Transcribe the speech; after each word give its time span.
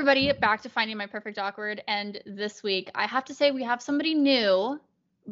everybody. 0.00 0.32
Back 0.32 0.62
to 0.62 0.70
finding 0.70 0.96
my 0.96 1.04
perfect 1.04 1.38
awkward. 1.38 1.82
And 1.86 2.22
this 2.24 2.62
week, 2.62 2.90
I 2.94 3.06
have 3.06 3.22
to 3.26 3.34
say, 3.34 3.50
we 3.50 3.62
have 3.64 3.82
somebody 3.82 4.14
new, 4.14 4.80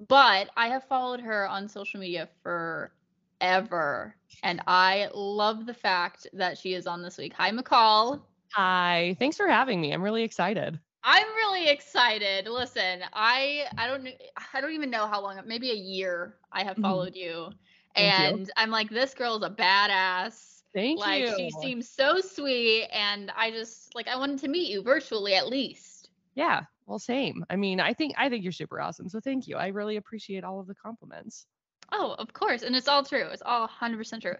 but 0.08 0.50
I 0.58 0.68
have 0.68 0.84
followed 0.84 1.20
her 1.20 1.48
on 1.48 1.70
social 1.70 1.98
media 1.98 2.28
forever. 2.42 4.14
And 4.42 4.60
I 4.66 5.08
love 5.14 5.64
the 5.64 5.72
fact 5.72 6.26
that 6.34 6.58
she 6.58 6.74
is 6.74 6.86
on 6.86 7.02
this 7.02 7.16
week. 7.16 7.32
Hi, 7.32 7.50
McCall. 7.50 8.20
Hi. 8.52 9.16
Thanks 9.18 9.38
for 9.38 9.48
having 9.48 9.80
me. 9.80 9.94
I'm 9.94 10.02
really 10.02 10.22
excited. 10.22 10.78
I'm 11.02 11.26
really 11.28 11.68
excited. 11.70 12.46
Listen, 12.46 13.00
I 13.14 13.68
I 13.78 13.86
don't 13.86 14.06
I 14.52 14.60
don't 14.60 14.72
even 14.72 14.90
know 14.90 15.06
how 15.06 15.22
long, 15.22 15.40
maybe 15.46 15.70
a 15.70 15.74
year 15.74 16.34
I 16.52 16.62
have 16.64 16.76
Mhm. 16.76 16.82
followed 16.82 17.16
you. 17.16 17.54
Thank 17.96 18.18
you. 18.18 18.38
And 18.38 18.50
I'm 18.58 18.70
like, 18.70 18.90
this 18.90 19.14
girl 19.14 19.36
is 19.36 19.42
a 19.42 19.50
badass. 19.50 20.57
Thank 20.78 21.00
like 21.00 21.22
you. 21.22 21.36
she 21.36 21.50
seems 21.60 21.88
so 21.88 22.20
sweet 22.20 22.88
and 22.92 23.32
I 23.36 23.50
just 23.50 23.94
like 23.94 24.06
I 24.06 24.16
wanted 24.16 24.38
to 24.40 24.48
meet 24.48 24.70
you 24.70 24.82
virtually 24.82 25.34
at 25.34 25.48
least. 25.48 26.10
yeah. 26.34 26.62
Well, 26.86 26.98
same. 26.98 27.44
I 27.50 27.56
mean, 27.56 27.80
I 27.80 27.92
think 27.92 28.14
I 28.16 28.30
think 28.30 28.42
you're 28.44 28.52
super 28.52 28.80
awesome. 28.80 29.10
So 29.10 29.20
thank 29.20 29.46
you. 29.46 29.56
I 29.56 29.66
really 29.68 29.96
appreciate 29.96 30.42
all 30.42 30.58
of 30.58 30.66
the 30.66 30.74
compliments. 30.74 31.46
Oh, 31.92 32.14
of 32.18 32.32
course. 32.32 32.62
And 32.62 32.74
it's 32.74 32.88
all 32.88 33.02
true. 33.04 33.26
It's 33.30 33.42
all 33.44 33.68
100% 33.68 34.22
true. 34.22 34.36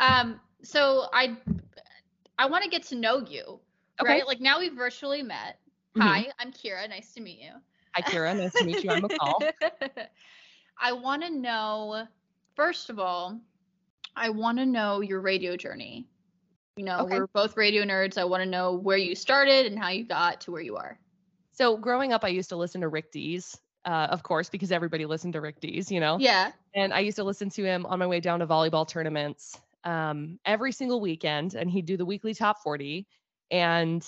Um 0.00 0.40
so 0.62 1.06
I 1.12 1.36
I 2.38 2.46
want 2.46 2.64
to 2.64 2.70
get 2.70 2.82
to 2.84 2.96
know 2.96 3.20
you. 3.20 3.60
Okay. 4.00 4.12
Right? 4.14 4.26
Like 4.26 4.40
now 4.40 4.58
we've 4.58 4.74
virtually 4.74 5.22
met. 5.22 5.58
Mhm. 5.96 6.02
Hi, 6.02 6.26
I'm 6.38 6.52
Kira. 6.52 6.88
Nice 6.88 7.12
to 7.14 7.20
meet 7.20 7.38
you. 7.38 7.52
Hi, 7.94 8.02
Kira. 8.02 8.34
Nice 8.36 8.54
to 8.54 8.64
meet 8.64 8.82
you. 8.82 8.90
I'm 8.90 9.02
McCall. 9.02 9.52
I 10.80 10.92
want 10.92 11.22
to 11.22 11.30
know, 11.30 12.06
first 12.56 12.88
of 12.90 12.98
all, 12.98 13.38
I 14.16 14.30
want 14.30 14.58
to 14.58 14.66
know 14.66 15.00
your 15.00 15.20
radio 15.20 15.56
journey. 15.56 16.06
You 16.76 16.84
know, 16.84 17.00
Okay. 17.00 17.18
we're 17.18 17.26
both 17.28 17.56
radio 17.56 17.82
nerds. 17.84 18.16
I 18.16 18.24
want 18.24 18.42
to 18.42 18.48
know 18.48 18.74
where 18.74 18.96
you 18.96 19.14
started 19.14 19.66
and 19.66 19.78
how 19.78 19.88
you 19.90 20.04
got 20.04 20.40
to 20.42 20.52
where 20.52 20.62
you 20.62 20.76
are. 20.76 20.98
So 21.52 21.76
growing 21.76 22.12
up, 22.12 22.24
I 22.24 22.28
used 22.28 22.48
to 22.48 22.56
listen 22.56 22.80
to 22.80 22.88
Rick 22.88 23.12
Dees, 23.12 23.58
uh, 23.84 24.08
of 24.10 24.22
course, 24.22 24.48
because 24.48 24.72
everybody 24.72 25.04
listened 25.04 25.34
to 25.34 25.40
Rick 25.40 25.60
Dees, 25.60 25.90
you 25.90 26.00
know. 26.00 26.18
Yeah. 26.18 26.52
And 26.74 26.94
I 26.94 27.00
used 27.00 27.16
to 27.16 27.24
listen 27.24 27.50
to 27.50 27.64
him 27.64 27.84
on 27.84 27.98
my 27.98 28.06
way 28.06 28.20
down 28.20 28.40
to 28.40 28.46
volleyball 28.46 28.88
tournaments 28.88 29.60
um, 29.84 30.38
every 30.46 30.72
single 30.72 31.00
weekend, 31.00 31.54
and 31.54 31.70
he'd 31.70 31.84
do 31.84 31.98
the 31.98 32.06
weekly 32.06 32.32
top 32.34 32.62
40. 32.62 33.06
And 33.50 34.02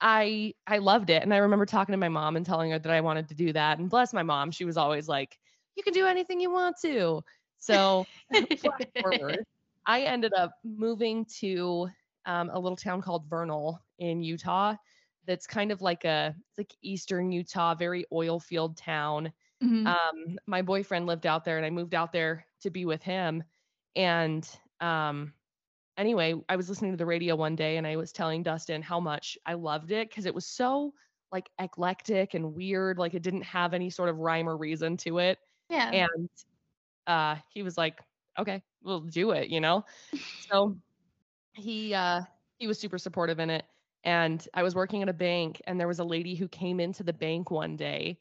I 0.00 0.54
I 0.66 0.78
loved 0.78 1.10
it. 1.10 1.22
And 1.22 1.34
I 1.34 1.38
remember 1.38 1.66
talking 1.66 1.92
to 1.92 1.98
my 1.98 2.08
mom 2.08 2.36
and 2.36 2.46
telling 2.46 2.70
her 2.70 2.78
that 2.78 2.90
I 2.90 3.02
wanted 3.02 3.28
to 3.28 3.34
do 3.34 3.52
that. 3.52 3.78
And 3.78 3.90
bless 3.90 4.14
my 4.14 4.22
mom, 4.22 4.50
she 4.50 4.64
was 4.64 4.78
always 4.78 5.06
like, 5.08 5.38
"You 5.76 5.82
can 5.82 5.92
do 5.92 6.06
anything 6.06 6.40
you 6.40 6.50
want 6.50 6.76
to." 6.82 7.22
So 7.60 8.06
forward, 9.00 9.44
I 9.86 10.02
ended 10.02 10.32
up 10.34 10.52
moving 10.64 11.24
to 11.38 11.88
um, 12.26 12.50
a 12.50 12.58
little 12.58 12.76
town 12.76 13.02
called 13.02 13.28
Vernal 13.28 13.80
in 13.98 14.22
Utah. 14.22 14.76
That's 15.26 15.46
kind 15.46 15.72
of 15.72 15.82
like 15.82 16.04
a 16.04 16.34
it's 16.48 16.58
like 16.58 16.74
eastern 16.82 17.32
Utah, 17.32 17.74
very 17.74 18.04
oil 18.12 18.40
field 18.40 18.76
town 18.76 19.32
Mhm. 19.62 19.86
um 19.86 20.38
my 20.46 20.62
boyfriend 20.62 21.06
lived 21.06 21.26
out 21.26 21.44
there 21.44 21.56
and 21.56 21.66
i 21.66 21.70
moved 21.70 21.94
out 21.94 22.12
there 22.12 22.46
to 22.60 22.70
be 22.70 22.84
with 22.84 23.02
him 23.02 23.42
and 23.96 24.58
um 24.80 25.34
anyway 25.96 26.34
i 26.48 26.56
was 26.56 26.68
listening 26.68 26.92
to 26.92 26.96
the 26.96 27.06
radio 27.06 27.36
one 27.36 27.56
day 27.56 27.76
and 27.76 27.86
i 27.86 27.96
was 27.96 28.12
telling 28.12 28.42
dustin 28.42 28.82
how 28.82 29.00
much 29.00 29.38
i 29.46 29.54
loved 29.54 29.92
it 29.92 30.08
because 30.08 30.26
it 30.26 30.34
was 30.34 30.46
so 30.46 30.94
like 31.32 31.50
eclectic 31.58 32.34
and 32.34 32.54
weird 32.54 32.98
like 32.98 33.14
it 33.14 33.22
didn't 33.22 33.42
have 33.42 33.74
any 33.74 33.90
sort 33.90 34.08
of 34.08 34.18
rhyme 34.18 34.48
or 34.48 34.56
reason 34.56 34.96
to 34.96 35.18
it 35.18 35.38
yeah. 35.68 35.90
and 35.92 36.28
uh 37.06 37.36
he 37.48 37.62
was 37.62 37.76
like 37.76 38.00
okay 38.38 38.62
we'll 38.82 39.00
do 39.00 39.30
it 39.32 39.48
you 39.48 39.60
know? 39.60 39.84
So 40.50 40.76
he 41.52 41.94
uh 41.94 42.22
he 42.58 42.66
was 42.66 42.78
super 42.78 42.98
supportive 42.98 43.38
in 43.38 43.50
it 43.50 43.64
and 44.04 44.46
i 44.54 44.62
was 44.62 44.74
working 44.74 45.02
at 45.02 45.08
a 45.08 45.12
bank 45.12 45.60
and 45.66 45.78
there 45.78 45.88
was 45.88 45.98
a 45.98 46.04
lady 46.04 46.34
who 46.34 46.48
came 46.48 46.80
into 46.80 47.02
the 47.02 47.12
bank 47.12 47.50
one 47.50 47.76
day 47.76 48.18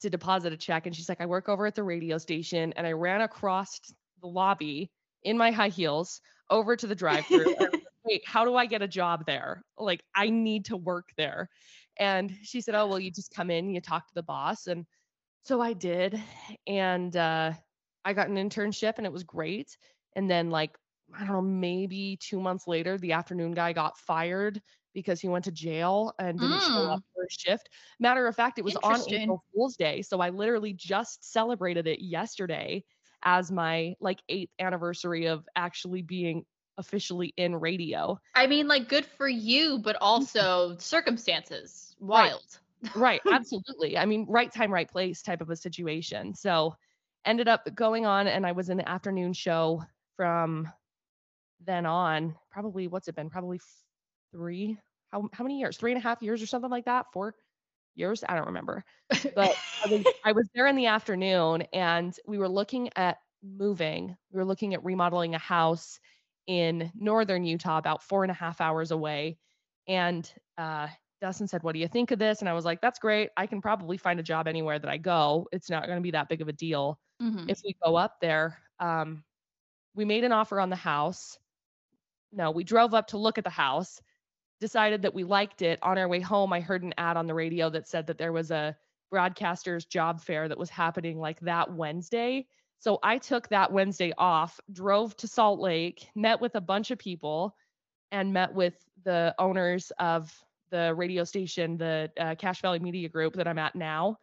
to 0.00 0.10
deposit 0.10 0.52
a 0.52 0.56
check 0.56 0.86
and 0.86 0.94
she's 0.94 1.08
like 1.08 1.20
i 1.20 1.26
work 1.26 1.48
over 1.48 1.66
at 1.66 1.74
the 1.74 1.82
radio 1.82 2.18
station 2.18 2.72
and 2.74 2.86
i 2.86 2.92
ran 2.92 3.22
across 3.22 3.80
the 4.20 4.26
lobby 4.26 4.90
in 5.22 5.36
my 5.36 5.50
high 5.50 5.68
heels 5.68 6.20
over 6.50 6.76
to 6.76 6.86
the 6.86 6.94
drive-through 6.94 7.54
and 7.54 7.56
I 7.60 7.64
was 7.64 7.72
like, 7.72 7.82
wait 8.04 8.22
how 8.26 8.44
do 8.44 8.54
i 8.54 8.66
get 8.66 8.82
a 8.82 8.88
job 8.88 9.24
there? 9.26 9.62
Like 9.78 10.02
i 10.14 10.28
need 10.28 10.66
to 10.66 10.76
work 10.76 11.08
there 11.16 11.48
and 11.98 12.36
she 12.42 12.60
said 12.60 12.74
oh 12.74 12.86
well 12.86 13.00
you 13.00 13.10
just 13.10 13.34
come 13.34 13.50
in 13.50 13.70
you 13.70 13.80
talk 13.80 14.06
to 14.06 14.14
the 14.14 14.22
boss 14.22 14.66
and 14.66 14.84
so 15.44 15.60
i 15.60 15.72
did 15.72 16.20
and 16.66 17.16
uh 17.16 17.52
i 18.06 18.14
got 18.14 18.28
an 18.28 18.36
internship 18.36 18.94
and 18.96 19.06
it 19.06 19.12
was 19.12 19.24
great. 19.24 19.76
And 20.14 20.30
then 20.30 20.50
like 20.50 20.78
i 21.14 21.18
don't 21.20 21.28
know 21.28 21.42
maybe 21.42 22.18
two 22.20 22.40
months 22.40 22.66
later 22.66 22.98
the 22.98 23.12
afternoon 23.12 23.52
guy 23.52 23.72
got 23.72 23.98
fired 23.98 24.60
because 24.94 25.20
he 25.20 25.28
went 25.28 25.44
to 25.44 25.52
jail 25.52 26.14
and 26.18 26.40
didn't 26.40 26.60
show 26.62 26.68
mm. 26.68 26.94
up 26.94 27.02
for 27.14 27.24
his 27.24 27.36
shift. 27.38 27.68
Matter 28.00 28.26
of 28.26 28.34
fact 28.34 28.58
it 28.58 28.64
was 28.64 28.76
on 28.76 29.00
april 29.12 29.44
fool's 29.54 29.76
day. 29.76 30.00
So 30.00 30.20
i 30.20 30.30
literally 30.30 30.72
just 30.72 31.30
celebrated 31.30 31.86
it 31.86 32.00
yesterday 32.00 32.82
as 33.22 33.52
my 33.52 33.94
like 34.00 34.20
eighth 34.28 34.52
anniversary 34.58 35.26
of 35.26 35.46
actually 35.56 36.00
being 36.00 36.44
officially 36.78 37.32
in 37.36 37.56
radio. 37.56 38.18
I 38.34 38.46
mean, 38.46 38.68
like, 38.68 38.88
good 38.88 39.06
for 39.06 39.28
you, 39.28 39.78
but 39.78 39.96
also 40.00 40.76
circumstances. 40.78 41.96
Right. 42.00 42.32
Wild. 42.32 42.58
right. 42.94 43.20
Absolutely. 43.32 43.96
I 43.96 44.04
mean 44.04 44.26
right 44.28 44.52
time 44.52 44.72
right 44.72 44.90
place 44.90 45.22
type 45.22 45.40
of 45.40 45.50
a 45.50 45.56
situation. 45.56 46.34
So 46.34 46.76
ended 47.26 47.48
up 47.48 47.68
going 47.74 48.06
on 48.06 48.26
and 48.26 48.46
i 48.46 48.52
was 48.52 48.70
in 48.70 48.76
the 48.76 48.88
afternoon 48.88 49.32
show 49.32 49.82
from 50.16 50.68
then 51.64 51.86
on 51.86 52.34
probably 52.50 52.88
what's 52.88 53.08
it 53.08 53.14
been? 53.14 53.30
Probably 53.30 53.60
three 54.32 54.78
how, 55.12 55.28
how 55.32 55.44
many 55.44 55.58
years? 55.58 55.76
Three 55.76 55.92
and 55.92 55.98
a 55.98 56.02
half 56.02 56.20
years 56.20 56.42
or 56.42 56.46
something 56.46 56.70
like 56.70 56.86
that? 56.86 57.06
Four 57.12 57.34
years? 57.94 58.24
I 58.28 58.34
don't 58.34 58.46
remember. 58.46 58.84
But 59.34 59.54
I 59.84 59.88
was, 59.88 60.04
I 60.24 60.32
was 60.32 60.48
there 60.54 60.66
in 60.66 60.76
the 60.76 60.86
afternoon 60.86 61.62
and 61.72 62.14
we 62.26 62.38
were 62.38 62.48
looking 62.48 62.90
at 62.96 63.18
moving. 63.42 64.16
We 64.32 64.38
were 64.38 64.44
looking 64.44 64.74
at 64.74 64.84
remodeling 64.84 65.34
a 65.34 65.38
house 65.38 66.00
in 66.48 66.90
northern 66.94 67.44
utah 67.44 67.78
about 67.78 68.02
four 68.02 68.24
and 68.24 68.30
a 68.30 68.34
half 68.34 68.60
hours 68.60 68.90
away. 68.90 69.38
And 69.88 70.30
uh, 70.58 70.88
Dustin 71.20 71.48
said, 71.48 71.62
What 71.62 71.72
do 71.72 71.78
you 71.78 71.88
think 71.88 72.10
of 72.10 72.18
this? 72.18 72.40
And 72.40 72.48
I 72.48 72.52
was 72.52 72.64
like, 72.64 72.80
That's 72.80 72.98
great. 72.98 73.30
I 73.36 73.46
can 73.46 73.60
probably 73.60 73.96
find 73.96 74.20
a 74.20 74.22
job 74.22 74.48
anywhere 74.48 74.78
that 74.78 74.90
I 74.90 74.98
go. 74.98 75.48
It's 75.52 75.70
not 75.70 75.86
going 75.86 75.98
to 75.98 76.02
be 76.02 76.10
that 76.12 76.28
big 76.28 76.42
of 76.42 76.48
a 76.48 76.52
deal 76.52 76.98
Mhm. 77.22 77.48
if 77.50 77.60
we 77.64 77.74
go 77.84 77.96
up 77.96 78.20
there. 78.20 78.58
Um, 78.78 79.24
we 79.94 80.04
made 80.04 80.24
an 80.24 80.32
offer 80.32 80.60
on 80.60 80.68
the 80.70 80.76
house. 80.76 81.38
No, 82.32 82.50
we 82.50 82.64
drove 82.64 82.92
up 82.92 83.06
to 83.08 83.18
look 83.18 83.38
at 83.38 83.44
the 83.44 83.50
house, 83.50 84.00
decided 84.60 85.02
that 85.02 85.14
we 85.14 85.24
liked 85.24 85.62
it. 85.62 85.78
On 85.82 85.96
our 85.96 86.08
way 86.08 86.20
home, 86.20 86.52
I 86.52 86.60
heard 86.60 86.82
an 86.82 86.92
ad 86.98 87.16
on 87.16 87.26
the 87.26 87.34
radio 87.34 87.70
that 87.70 87.88
said 87.88 88.06
that 88.08 88.18
there 88.18 88.32
was 88.32 88.50
a 88.50 88.76
broadcaster's 89.10 89.86
job 89.86 90.20
fair 90.20 90.48
that 90.48 90.58
was 90.58 90.68
happening 90.68 91.18
like 91.18 91.40
that 91.40 91.72
Wednesday. 91.72 92.46
So 92.78 92.98
I 93.02 93.16
took 93.16 93.48
that 93.48 93.72
Wednesday 93.72 94.12
off, 94.18 94.60
drove 94.70 95.16
to 95.18 95.28
Salt 95.28 95.60
Lake, 95.60 96.10
met 96.14 96.40
with 96.40 96.56
a 96.56 96.60
bunch 96.60 96.90
of 96.90 96.98
people, 96.98 97.56
and 98.12 98.34
met 98.34 98.52
with 98.52 98.74
the 99.04 99.34
owners 99.38 99.90
of 99.98 100.30
the 100.70 100.94
radio 100.94 101.24
station, 101.24 101.76
the 101.76 102.10
uh, 102.18 102.34
Cache 102.34 102.60
Valley 102.60 102.78
Media 102.78 103.08
Group 103.08 103.34
that 103.34 103.46
I'm 103.48 103.58
at 103.58 103.74
now, 103.74 104.18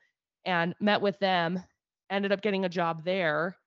and 0.46 0.76
met 0.80 1.02
with 1.02 1.18
them. 1.20 1.62
Ended 2.10 2.32
up 2.32 2.42
getting 2.42 2.66
a 2.66 2.70
job 2.70 3.04
there 3.04 3.58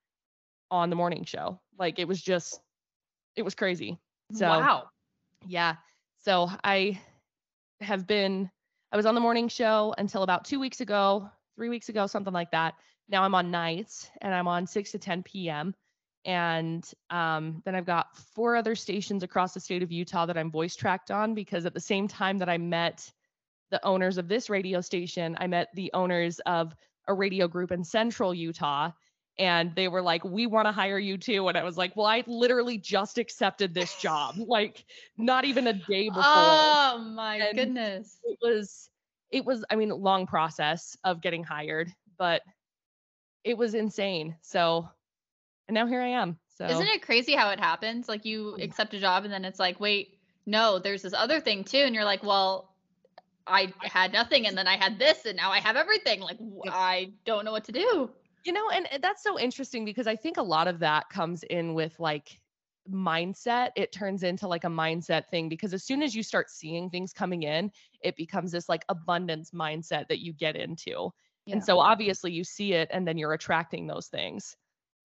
on 0.71 0.91
the 0.91 0.97
morning 0.97 1.25
show. 1.25 1.61
Like 1.79 1.99
it 1.99 2.07
was 2.07 2.21
just, 2.21 2.61
it 3.35 3.43
was 3.43 3.55
crazy. 3.55 3.99
So 4.33 4.47
wow. 4.47 4.89
yeah. 5.47 5.77
So 6.19 6.51
I 6.65 7.01
have 7.81 8.07
been, 8.07 8.51
I 8.93 8.97
was 8.97 9.07
on 9.07 9.15
the 9.15 9.21
morning 9.21 9.49
show 9.49 9.95
until 9.99 10.23
about 10.23 10.45
two 10.45 10.61
weeks 10.61 10.81
ago, 10.81 11.29
three 11.57 11.69
weeks 11.69 11.89
ago, 11.89 12.07
something 12.07 12.33
like 12.33 12.51
that. 12.51 12.75
Now 13.09 13.23
I'm 13.23 13.35
on 13.35 13.51
nights 13.51 14.11
and 14.22 14.34
I'm 14.34 14.49
on 14.49 14.67
6 14.67 14.91
to 14.93 14.99
10 14.99 15.22
p.m. 15.22 15.75
And 16.27 16.84
um, 17.11 17.63
then 17.65 17.75
I've 17.77 17.87
got 17.87 18.17
four 18.34 18.57
other 18.57 18.75
stations 18.75 19.23
across 19.23 19.55
the 19.55 19.61
state 19.61 19.83
of 19.83 19.93
Utah 19.93 20.27
that 20.27 20.37
I'm 20.37 20.51
voice 20.51 20.75
tracked 20.75 21.11
on 21.13 21.34
because 21.34 21.65
at 21.67 21.73
the 21.73 21.81
same 21.81 22.09
time 22.09 22.37
that 22.39 22.49
I 22.49 22.59
met 22.59 23.11
the 23.71 23.83
owners 23.87 24.19
of 24.19 24.27
this 24.28 24.51
radio 24.51 24.81
station, 24.81 25.37
I 25.41 25.47
met 25.47 25.69
the 25.75 25.91
owners 25.95 26.41
of 26.41 26.75
a 27.07 27.15
radio 27.15 27.47
group 27.47 27.71
in 27.71 27.84
central 27.84 28.34
Utah. 28.34 28.91
And 29.39 29.73
they 29.77 29.87
were 29.87 30.03
like, 30.03 30.25
we 30.25 30.47
want 30.47 30.67
to 30.67 30.73
hire 30.73 30.99
you 30.99 31.17
too. 31.17 31.47
And 31.47 31.57
I 31.57 31.63
was 31.63 31.77
like, 31.77 31.95
well, 31.95 32.07
I 32.07 32.25
literally 32.27 32.79
just 32.79 33.19
accepted 33.19 33.72
this 33.72 33.95
job, 34.01 34.34
like 34.39 34.84
not 35.17 35.45
even 35.45 35.69
a 35.69 35.75
day 35.75 36.09
before. 36.09 36.22
Oh 36.25 37.13
my 37.15 37.37
And- 37.37 37.57
goodness. 37.57 38.19
it 38.25 38.39
was, 38.43 38.91
it 39.31 39.45
was, 39.45 39.65
I 39.71 39.77
mean, 39.77 39.91
long 39.91 40.27
process 40.27 40.97
of 41.05 41.21
getting 41.21 41.45
hired, 41.45 41.93
but 42.19 42.43
it 43.45 43.57
was 43.57 43.75
insane. 43.75 44.37
So, 44.41 44.89
and 45.68 45.74
now 45.74 45.86
here 45.86 46.01
I 46.01 46.09
am. 46.09 46.39
So, 46.57 46.66
Isn't 46.66 46.86
it 46.89 47.03
crazy 47.03 47.34
how 47.34 47.51
it 47.51 47.60
happens? 47.60 48.09
Like 48.09 48.24
you 48.24 48.57
Mm. 48.59 48.65
accept 48.65 48.95
a 48.95 49.01
job 49.01 49.24
and 49.24 49.33
then 49.33 49.45
it's 49.45 49.59
like, 49.59 49.78
wait, 49.80 50.18
no, 50.47 50.78
there's 50.78 51.03
this 51.03 51.13
other 51.13 51.41
thing 51.41 51.65
too. 51.65 51.78
And 51.78 51.95
you're 51.95 52.04
like, 52.04 52.22
well, 52.22 52.72
I 53.47 53.72
had 53.83 54.13
nothing 54.13 54.47
and 54.47 54.57
then 54.57 54.66
I 54.66 54.77
had 54.77 54.98
this 54.98 55.24
and 55.27 55.36
now 55.36 55.51
I 55.51 55.60
have 55.60 55.77
everything. 55.77 56.21
Like. 56.21 56.39
I 56.71 57.13
don't 57.24 57.45
know 57.45 57.53
what 57.53 57.65
to 57.65 57.72
do. 57.72 58.10
you 58.45 58.53
know, 58.53 58.71
and 58.71 58.91
and 58.92 59.03
that's 59.03 59.22
so 59.22 59.39
interesting 59.39 59.84
because 59.84 60.07
I 60.07 60.16
think 60.16 60.36
a 60.36 60.42
lot 60.42 60.66
of 60.68 60.78
that 60.80 61.09
comes 61.10 61.42
in 61.45 61.74
with 61.74 61.98
like 62.01 62.41
mindset, 62.91 63.71
it 63.77 63.92
turns 63.92 64.22
into 64.22 64.47
like 64.48 64.65
a 64.65 64.69
mindset 64.69 65.27
thing 65.27 65.48
because 65.48 65.74
as 65.74 65.83
soon 65.84 66.03
as 66.03 66.15
you 66.15 66.22
start 66.22 66.48
seeing 66.51 66.89
things 66.89 67.12
coming 67.12 67.42
in, 67.42 67.71
it 68.01 68.16
becomes 68.16 68.53
this 68.53 68.69
like 68.69 68.84
abundance 68.89 69.51
mindset 69.51 70.07
that 70.09 70.21
you 70.21 70.33
get 70.33 70.57
into. 70.57 71.10
Yeah. 71.47 71.54
And 71.54 71.65
so 71.65 71.78
obviously 71.80 72.33
you 72.33 72.45
see 72.45 72.72
it 72.72 72.89
and 72.92 73.07
then 73.07 73.19
you're 73.19 73.33
attracting 73.33 73.86
those 73.86 74.07
things. 74.07 74.57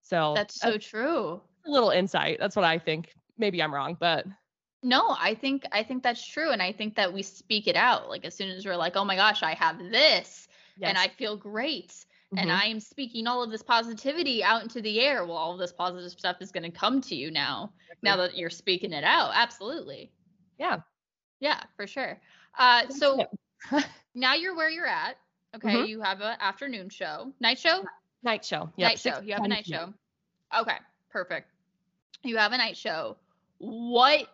So 0.02 0.44
That's 0.50 0.58
so 0.60 0.78
true. 0.78 1.42
a 1.66 1.70
little 1.70 1.90
insight. 1.90 2.38
That's 2.40 2.56
what 2.56 2.64
I 2.64 2.78
think. 2.78 3.14
Maybe 3.38 3.62
I'm 3.62 3.74
wrong, 3.74 3.96
but 3.98 4.26
No, 4.84 5.14
I 5.18 5.34
think 5.34 5.64
I 5.72 5.82
think 5.84 6.02
that's 6.02 6.24
true 6.26 6.50
and 6.50 6.60
I 6.62 6.72
think 6.72 6.96
that 6.96 7.12
we 7.12 7.22
speak 7.22 7.66
it 7.68 7.76
out 7.76 8.08
like 8.08 8.24
as 8.24 8.34
soon 8.34 8.50
as 8.50 8.64
we're 8.66 8.76
like, 8.76 8.96
"Oh 8.96 9.04
my 9.04 9.14
gosh, 9.16 9.42
I 9.42 9.54
have 9.54 9.78
this 9.78 10.48
and 10.84 10.98
I 10.98 11.08
feel 11.08 11.36
great." 11.36 12.04
And 12.36 12.50
Mhm. 12.50 12.52
I 12.52 12.64
am 12.66 12.80
speaking 12.80 13.26
all 13.26 13.42
of 13.42 13.50
this 13.50 13.62
positivity 13.62 14.42
out 14.42 14.62
into 14.62 14.80
the 14.82 15.00
air. 15.00 15.24
Well, 15.26 15.36
all 15.36 15.52
of 15.52 15.58
this 15.58 15.72
positive 15.72 16.10
stuff 16.12 16.38
is 16.40 16.50
going 16.52 16.64
to 16.64 16.70
come 16.78 17.00
to 17.02 17.14
you 17.14 17.30
now. 17.30 17.74
Now 18.02 18.16
that 18.16 18.36
you're 18.36 18.50
speaking 18.50 18.92
it 18.92 19.04
out. 19.04 19.32
Absolutely. 19.34 20.12
yeah. 20.58 20.82
Yeah, 21.40 21.62
for 21.76 21.86
sure. 21.86 22.20
Uh 22.58 22.88
so 22.88 23.26
now 24.14 24.34
you're 24.34 24.56
where 24.56 24.70
you're 24.70 24.86
at. 24.86 25.16
Okay, 25.54 25.78
Mhm. 25.78 25.86
you 25.86 26.00
have 26.02 26.20
an 26.20 26.36
afternoon 26.40 26.88
show. 26.90 27.32
Night 27.40 27.58
show? 27.58 27.86
Night 28.22 28.44
show. 28.44 28.70
Yep, 28.76 28.88
night 28.90 28.98
show. 28.98 29.20
You 29.20 29.32
have 29.34 29.40
a 29.40 29.48
10 29.48 29.50
night 29.50 29.66
show. 29.66 29.92
Okay, 30.56 30.76
perfect. 31.10 31.48
You 32.22 32.36
have 32.36 32.52
a 32.52 32.58
night 32.58 32.76
show. 32.76 33.16
What 33.58 34.28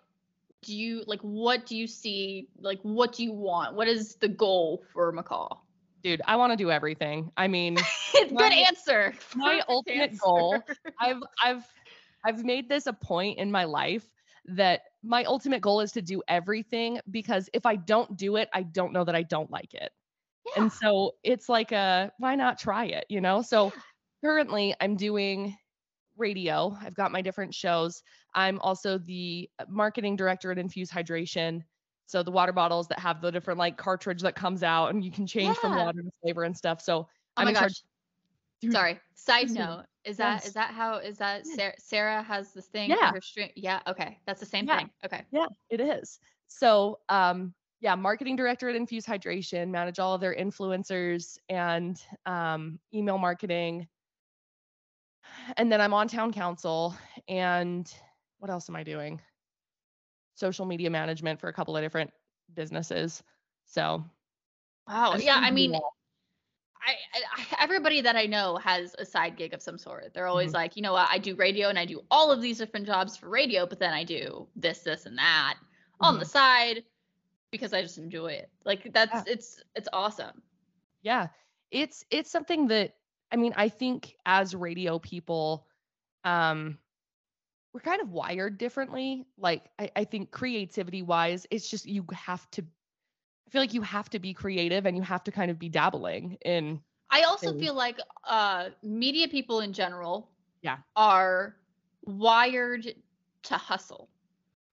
do 0.62 0.75
you 0.75 1.05
like? 1.06 1.20
What 1.20 1.67
do 1.67 1.76
you 1.76 1.87
see? 1.87 2.49
Like, 2.61 2.81
what 2.82 3.12
do 3.12 3.23
you 3.25 3.32
want? 3.32 3.75
What 3.76 3.88
is 3.88 4.17
the 4.17 4.29
goal 4.29 4.82
for 4.93 5.12
McCall? 5.12 5.58
Dude, 6.02 6.23
I 6.26 6.37
want 6.37 6.52
to 6.52 6.56
do 6.56 6.70
everything. 6.70 7.31
I 7.37 7.49
mean, 7.49 7.76
Good 8.12 8.32
My- 8.32 8.64
answer. 8.69 9.14
my 9.35 9.50
Perfect 9.55 9.70
ultimate 9.70 10.11
answer. 10.11 10.19
goal 10.23 10.62
I've 11.00 11.23
I've 11.43 11.64
I've 12.25 12.44
made 12.44 12.69
this 12.69 12.87
a 12.87 12.93
point 12.93 13.38
in 13.38 13.50
my 13.50 13.64
life 13.64 14.08
that 14.46 14.82
my 15.02 15.25
ultimate 15.25 15.61
goal 15.61 15.81
is 15.81 15.93
to 15.93 16.02
do 16.02 16.23
everything 16.29 17.00
because 17.11 17.49
if 17.52 17.67
I 17.67 17.76
don't 17.76 18.17
do 18.17 18.37
it, 18.37 18.49
I 18.52 18.62
don't 18.62 18.93
know 18.93 19.05
that 19.05 19.14
I 19.14 19.23
don't 19.23 19.50
like 19.50 19.75
it. 19.75 19.93
Yeah. 20.56 20.62
And 20.62 20.72
so 20.72 21.14
it's 21.22 21.48
like 21.48 21.72
a 21.72 22.12
why 22.18 22.34
not 22.34 22.58
try 22.58 22.86
it, 22.86 23.04
you 23.08 23.20
know? 23.20 23.42
So 23.42 23.72
currently 24.22 24.74
I'm 24.80 24.96
doing 24.96 25.56
radio. 26.16 26.76
I've 26.82 26.94
got 26.94 27.12
my 27.12 27.22
different 27.22 27.54
shows. 27.54 28.02
I'm 28.34 28.58
also 28.60 28.98
the 28.98 29.48
uh, 29.58 29.64
marketing 29.68 30.16
director 30.16 30.50
at 30.50 30.58
Infuse 30.58 30.90
Hydration. 30.90 31.62
So 32.06 32.22
the 32.22 32.30
water 32.30 32.52
bottles 32.52 32.88
that 32.88 32.98
have 33.00 33.20
the 33.20 33.30
different 33.30 33.58
like 33.58 33.76
cartridge 33.76 34.22
that 34.22 34.34
comes 34.34 34.62
out 34.62 34.88
and 34.88 35.04
you 35.04 35.10
can 35.10 35.26
change 35.26 35.56
from 35.58 35.76
water 35.76 36.00
to 36.02 36.10
flavor 36.22 36.44
and 36.44 36.56
stuff. 36.56 36.80
So 36.80 37.00
Oh 37.00 37.08
I'm 37.36 37.44
my 37.44 37.50
in 37.50 37.56
charge- 37.56 37.72
gosh. 37.72 37.82
Dude, 38.60 38.72
Sorry. 38.72 38.98
Side 39.14 39.50
note: 39.50 39.84
Is 40.04 40.16
that 40.16 40.32
yes. 40.38 40.48
is 40.48 40.54
that 40.54 40.72
how 40.72 40.94
is 40.96 41.16
that 41.18 41.46
Sarah, 41.46 41.74
Sarah 41.78 42.22
has 42.24 42.52
this 42.52 42.66
thing 42.66 42.90
Yeah. 42.90 43.12
Yeah. 43.54 43.80
Okay, 43.86 44.18
that's 44.26 44.40
the 44.40 44.46
same 44.46 44.66
Yeah. 44.66 44.78
thing. 44.78 44.90
Okay. 45.04 45.24
Yeah, 45.30 45.46
it 45.70 45.80
is. 45.80 46.18
So, 46.48 46.98
um, 47.08 47.54
yeah, 47.80 47.94
marketing 47.94 48.36
director 48.36 48.69
at 48.69 48.76
Infuse 48.76 49.06
Hydration, 49.06 49.69
manage 49.69 49.98
all 49.98 50.14
of 50.14 50.20
their 50.20 50.34
influencers 50.34 51.38
and 51.48 52.00
um, 52.26 52.80
email 52.92 53.19
marketing. 53.19 53.86
And 55.56 55.70
then 55.70 55.80
I'm 55.80 55.94
on 55.94 56.08
town 56.08 56.32
council. 56.32 56.94
And 57.28 57.92
what 58.38 58.50
else 58.50 58.69
am 58.69 58.76
I 58.76 58.82
doing? 58.82 59.20
Social 60.34 60.66
media 60.66 60.90
management 60.90 61.40
for 61.40 61.48
a 61.48 61.52
couple 61.52 61.76
of 61.76 61.82
different 61.82 62.10
businesses. 62.54 63.22
So, 63.64 64.04
Wow. 64.86 65.12
I'm 65.12 65.20
Yeah. 65.20 65.38
I 65.40 65.50
mean. 65.50 65.74
I, 66.81 66.94
I 67.36 67.62
everybody 67.62 68.00
that 68.00 68.16
I 68.16 68.26
know 68.26 68.56
has 68.56 68.94
a 68.98 69.04
side 69.04 69.36
gig 69.36 69.52
of 69.52 69.60
some 69.60 69.76
sort. 69.76 70.14
They're 70.14 70.28
always 70.28 70.52
Mhm. 70.52 70.54
like, 70.54 70.76
you 70.76 70.82
know 70.82 70.92
what, 70.92 71.08
I 71.10 71.19
do 71.19 71.34
radio 71.34 71.69
and 71.69 71.78
I 71.78 71.84
do 71.84 72.02
all 72.10 72.31
of 72.31 72.40
these 72.40 72.56
different 72.56 72.86
jobs 72.86 73.16
for 73.16 73.28
radio, 73.28 73.66
but 73.66 73.78
then 73.81 73.92
I 73.92 74.04
do 74.04 74.48
this, 74.56 74.81
this, 74.81 75.04
and 75.04 75.19
that 75.19 75.58
on 76.00 76.19
the 76.19 76.24
Mhm. 76.24 76.28
side 76.28 76.84
because 77.50 77.72
I 77.72 77.82
just 77.82 77.98
enjoy 77.98 78.28
it. 78.32 78.50
Like 78.64 78.92
that's 78.92 79.22
it's 79.26 79.62
it's 79.74 79.88
awesome. 79.92 80.42
yeah 81.02 81.28
it's 81.70 82.04
it's 82.10 82.30
something 82.30 82.68
that 82.68 82.94
i 83.32 83.36
mean 83.36 83.52
i 83.56 83.68
think 83.68 84.14
as 84.26 84.54
radio 84.54 84.98
people 84.98 85.66
um 86.24 86.78
we're 87.72 87.80
kind 87.80 88.00
of 88.00 88.10
wired 88.10 88.58
differently 88.58 89.26
like 89.36 89.70
i, 89.78 89.90
I 89.96 90.04
think 90.04 90.30
creativity 90.30 91.02
wise 91.02 91.46
it's 91.50 91.68
just 91.68 91.86
you 91.86 92.04
have 92.12 92.48
to 92.52 92.62
i 92.62 93.50
feel 93.50 93.62
like 93.62 93.74
you 93.74 93.82
have 93.82 94.10
to 94.10 94.18
be 94.18 94.34
creative 94.34 94.86
and 94.86 94.96
you 94.96 95.02
have 95.02 95.24
to 95.24 95.32
kind 95.32 95.50
of 95.50 95.58
be 95.58 95.68
dabbling 95.68 96.38
in 96.44 96.80
I 97.10 97.22
also 97.22 97.52
things. 97.52 97.58
feel 97.58 97.74
like 97.74 97.98
uh 98.24 98.70
media 98.82 99.28
people 99.28 99.60
in 99.60 99.72
general 99.72 100.30
Yeah. 100.62 100.78
are 100.96 101.56
wired 102.04 102.94
to 103.44 103.56
hustle. 103.56 104.08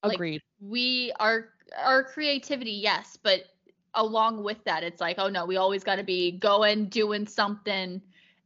Like, 0.04 0.22
agreed 0.22 0.42
we 0.60 1.12
our 1.20 1.50
our 1.78 2.04
creativity 2.04 2.72
yes 2.72 3.18
but 3.22 3.42
along 3.96 4.44
with 4.44 4.64
that 4.66 4.84
it's 4.84 5.02
like 5.02 5.18
oh 5.20 5.30
no 5.30 5.46
we 5.46 5.58
always 5.58 5.84
got 5.84 5.96
to 5.96 6.04
be 6.04 6.32
going 6.32 6.88
doing 6.90 7.28
something. 7.28 8.02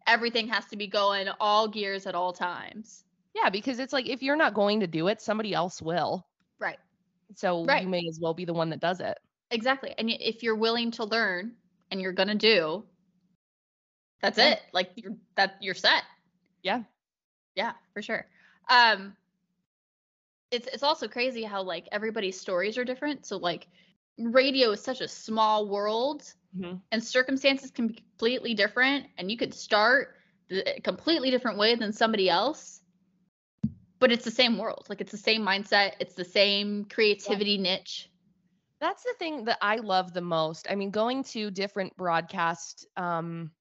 Everything 0.08 0.48
has 0.48 0.66
to 0.68 0.78
be 0.78 0.88
going 0.88 1.28
all 1.40 1.68
gears 1.68 2.06
at 2.08 2.16
all 2.16 2.34
times. 2.34 3.04
Yeah 3.36 3.50
because 3.50 3.80
it's 3.80 3.94
like 3.94 4.08
if 4.08 4.22
you're 4.24 4.36
not 4.36 4.54
going 4.54 4.80
to 4.82 4.88
do 4.88 5.08
it 5.08 5.22
somebody 5.22 5.54
else 5.54 5.82
will. 5.82 6.26
Right. 6.60 6.78
So 7.36 7.66
Right. 7.66 7.82
you 7.82 7.88
may 7.88 8.04
as 8.10 8.20
well 8.22 8.34
be 8.34 8.46
the 8.46 8.54
one 8.54 8.70
that 8.70 8.80
does 8.80 9.00
it. 9.00 9.18
Exactly. 9.52 9.94
And 9.98 10.10
if 10.10 10.44
you're 10.44 10.56
willing 10.56 10.92
to 10.92 11.04
learn 11.06 11.56
and 11.92 12.02
you're 12.02 12.14
gonna 12.14 12.36
do 12.36 12.84
that's 14.22 14.38
Yeah. 14.38 14.54
it. 14.54 14.62
Like 14.74 14.92
you're 14.96 15.16
that 15.36 15.56
you're 15.62 15.74
set. 15.76 16.04
Yeah. 16.64 16.84
yeah 17.56 17.74
for 17.94 18.02
sure. 18.02 18.26
Um 18.70 19.16
it's 20.52 20.68
it's 20.68 20.84
also 20.84 21.08
crazy 21.08 21.44
how 21.44 21.62
like 21.62 21.88
everybody's 21.92 22.40
stories 22.40 22.78
are 22.78 22.84
different 22.86 23.26
so 23.26 23.38
like 23.38 23.68
radio 24.18 24.72
is 24.72 24.82
such 24.82 25.02
a 25.02 25.08
small 25.08 25.68
world 25.68 26.34
Mhm. 26.54 26.82
and 26.92 27.04
circumstances 27.04 27.72
can 27.72 27.88
be 27.88 27.94
completely 27.96 28.54
different 28.54 29.08
and 29.18 29.32
you 29.32 29.38
could 29.38 29.54
start 29.54 30.16
the- 30.50 30.78
a 30.78 30.82
completely 30.82 31.30
different 31.32 31.58
way 31.58 31.76
than 31.76 31.92
somebody 31.92 32.30
else 32.30 32.82
but 34.00 34.12
it's 34.12 34.26
the 34.26 34.32
same 34.32 34.58
world 34.58 34.86
like 34.90 35.02
it's 35.02 35.12
the 35.12 35.18
same 35.18 35.42
mindset 35.44 35.94
it's 36.00 36.16
the 36.16 36.26
same 36.26 36.86
creativity 36.86 37.58
niche 37.58 38.10
That's 38.80 39.04
the 39.04 39.14
thing 39.20 39.46
that 39.46 39.58
I 39.62 39.78
love 39.78 40.14
the 40.14 40.22
most. 40.22 40.68
I 40.70 40.76
mean, 40.76 40.92
going 40.92 41.24
to 41.26 41.52
different 41.52 41.96
broadcast 41.98 42.86
um 42.98 43.52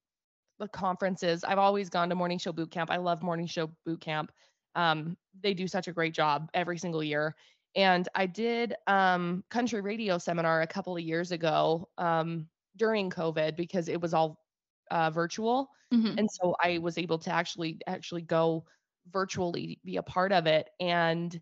the 0.59 0.67
conferences. 0.67 1.43
I've 1.43 1.57
always 1.59 1.89
gone 1.89 2.09
to 2.09 2.15
morning 2.15 2.37
show 2.37 2.51
boot 2.51 2.71
camp. 2.71 2.91
I 2.91 2.97
love 2.97 3.21
morning 3.23 3.47
show 3.47 3.71
boot 3.85 4.01
camp. 4.01 4.31
Um, 4.75 5.17
they 5.39 5.53
do 5.53 5.67
such 5.67 5.87
a 5.87 5.93
great 5.93 6.13
job 6.13 6.49
every 6.53 6.77
single 6.77 7.03
year. 7.03 7.35
And 7.75 8.07
I 8.15 8.25
did 8.25 8.75
um 8.87 9.43
country 9.49 9.81
radio 9.81 10.17
seminar 10.17 10.61
a 10.61 10.67
couple 10.67 10.95
of 10.97 11.03
years 11.03 11.31
ago 11.31 11.89
um 11.97 12.49
during 12.75 13.09
COVID 13.09 13.55
because 13.55 13.87
it 13.89 14.01
was 14.01 14.13
all 14.13 14.43
uh, 14.91 15.09
virtual 15.11 15.69
Mhm. 15.91 16.17
and 16.17 16.29
so 16.31 16.55
i 16.63 16.77
was 16.79 16.97
able 16.97 17.19
to 17.19 17.29
actually 17.31 17.79
actually 17.87 18.21
go 18.23 18.65
virtually 19.07 19.79
be 19.85 19.97
a 19.97 20.03
part 20.03 20.31
of 20.31 20.47
it 20.47 20.69
and 20.79 21.41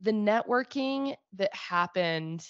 the 0.00 0.12
networking 0.12 1.14
that 1.34 1.54
happened 1.54 2.46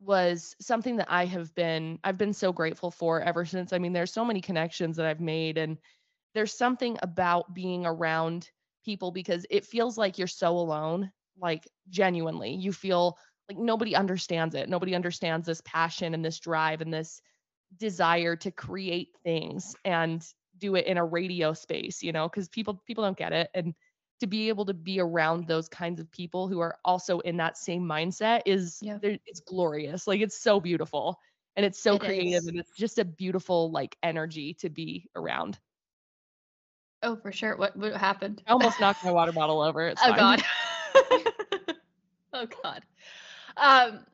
was 0.00 0.56
something 0.60 0.96
that 0.96 1.10
i 1.10 1.24
have 1.24 1.54
been 1.54 1.98
i've 2.04 2.18
been 2.18 2.32
so 2.32 2.52
grateful 2.52 2.90
for 2.90 3.20
ever 3.20 3.44
since 3.44 3.72
i 3.72 3.78
mean 3.78 3.92
there's 3.92 4.12
so 4.12 4.24
many 4.24 4.40
connections 4.40 4.96
that 4.96 5.06
i've 5.06 5.20
made 5.20 5.58
and 5.58 5.78
there's 6.34 6.56
something 6.56 6.98
about 7.02 7.54
being 7.54 7.86
around 7.86 8.50
people 8.82 9.10
because 9.12 9.46
it 9.50 9.64
feels 9.64 9.96
like 9.98 10.18
you're 10.18 10.26
so 10.26 10.56
alone 10.58 11.12
like 11.38 11.68
genuinely. 11.88 12.54
You 12.54 12.72
feel 12.72 13.16
like 13.48 13.58
nobody 13.58 13.94
understands 13.96 14.54
it. 14.54 14.68
Nobody 14.68 14.94
understands 14.94 15.46
this 15.46 15.60
passion 15.64 16.14
and 16.14 16.24
this 16.24 16.38
drive 16.40 16.80
and 16.80 16.92
this 16.92 17.20
desire 17.76 18.36
to 18.36 18.50
create 18.50 19.10
things 19.24 19.74
and 19.84 20.26
do 20.58 20.74
it 20.76 20.86
in 20.86 20.98
a 20.98 21.04
radio 21.04 21.52
space 21.54 22.02
you 22.02 22.12
know 22.12 22.28
because 22.28 22.48
people 22.48 22.82
people 22.86 23.04
don't 23.04 23.16
get 23.16 23.32
it. 23.32 23.50
And 23.54 23.74
to 24.20 24.26
be 24.26 24.48
able 24.48 24.66
to 24.66 24.74
be 24.74 25.00
around 25.00 25.46
those 25.48 25.68
kinds 25.68 26.00
of 26.00 26.10
people 26.10 26.48
who 26.48 26.60
are 26.60 26.78
also 26.84 27.20
in 27.20 27.38
that 27.38 27.56
same 27.56 27.82
mindset 27.82 28.42
is 28.46 28.82
Yeah. 28.82 28.98
it's 29.02 29.40
glorious. 29.40 30.06
Like 30.06 30.20
it's 30.20 30.38
so 30.40 30.60
beautiful 30.60 31.18
and 31.56 31.66
it's 31.66 31.80
so 31.80 31.98
It 31.98 31.98
creative 31.98 32.44
is. 32.44 32.46
and 32.46 32.58
it's 32.58 32.76
just 32.76 32.98
a 32.98 33.04
beautiful 33.04 33.70
like 33.72 33.96
energy 34.02 34.54
to 34.54 34.70
be 34.70 35.10
around 35.16 35.58
oh 37.02 37.16
for 37.16 37.32
sure. 37.32 37.56
What 37.56 37.76
what 37.76 37.94
happened? 37.96 38.42
I 38.46 38.52
almost 38.52 38.80
knocked 38.80 39.04
my 39.04 39.12
water 39.12 39.32
bottle 39.32 39.60
over. 39.60 39.88
It's 39.88 40.02
oh 40.04 40.14
fine. 40.14 40.18
god. 40.18 40.42
Oh 42.34 42.46
god. 42.62 42.82
Um 43.58 44.06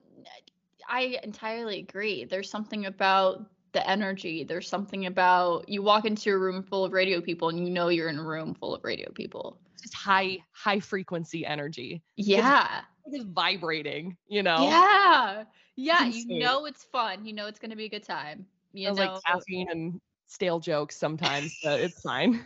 i 0.88 1.18
entirely 1.22 1.78
agree. 1.78 2.24
There's 2.24 2.50
something 2.50 2.86
about 2.86 3.46
the 3.72 3.88
energy. 3.88 4.42
There's 4.42 4.68
something 4.68 5.06
about 5.06 5.68
you 5.68 5.82
walk 5.82 6.04
into 6.04 6.30
a 6.30 6.38
room 6.38 6.64
full 6.64 6.84
of 6.84 6.92
radio 6.92 7.20
people 7.20 7.48
and 7.48 7.60
you 7.60 7.70
know 7.70 7.88
you're 7.88 8.08
in 8.08 8.18
a 8.18 8.22
room 8.22 8.54
full 8.54 8.74
of 8.74 8.82
radio 8.82 9.10
people. 9.12 9.60
Just 9.80 9.94
high 9.94 10.38
high 10.50 10.80
frequency 10.80 11.46
energy. 11.46 12.02
Yeah. 12.16 12.80
it's 13.06 13.24
vibrating 13.24 14.16
you 14.26 14.42
know? 14.42 14.64
Yeah. 14.64 15.44
Yeah 15.76 16.04
you 16.06 16.40
know 16.40 16.64
it's 16.66 16.82
fun. 16.82 17.24
You 17.24 17.34
know 17.34 17.46
it's 17.46 17.60
going 17.60 17.70
to 17.70 17.76
be 17.76 17.84
a 17.84 17.88
good 17.88 18.04
time 18.04 18.46
you 18.72 18.88
know 18.88 18.94
like 18.94 19.22
caffeine 19.24 19.68
and 19.70 20.00
stale 20.26 20.60
jokes 20.60 20.96
sometimes 20.96 21.58
but 21.62 21.80
it's 21.80 22.00
fine 22.02 22.44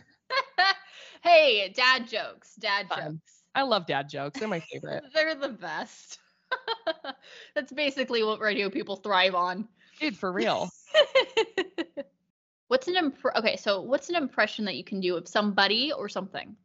hey 1.23 1.73
dad 1.75 2.07
jokes 2.07 2.53
dad 2.55 2.87
Fun. 2.87 3.13
jokes 3.13 3.43
I 3.55 3.61
love 3.61 3.85
dad 3.85 4.09
jokes. 4.09 4.39
They're 4.39 4.47
my 4.47 4.59
favorite. 4.71 5.03
They're 5.13 5.35
the 5.35 5.49
best. 5.49 6.17
That's 7.55 7.71
basically 7.71 8.23
what 8.23 8.39
radio 8.39 8.67
people 8.67 8.95
thrive 8.95 9.35
on. 9.35 9.67
Dude, 9.99 10.17
for 10.17 10.31
real. 10.31 10.71
what's 12.67 12.87
an 12.87 12.95
impr- 12.95 13.35
okay? 13.37 13.55
So 13.57 13.81
what's 13.81 14.09
an 14.09 14.15
impression 14.15 14.65
that 14.65 14.75
you 14.75 14.83
can 14.83 14.99
do 15.01 15.15
of 15.17 15.27
somebody 15.27 15.91
or 15.91 16.09
something? 16.09 16.55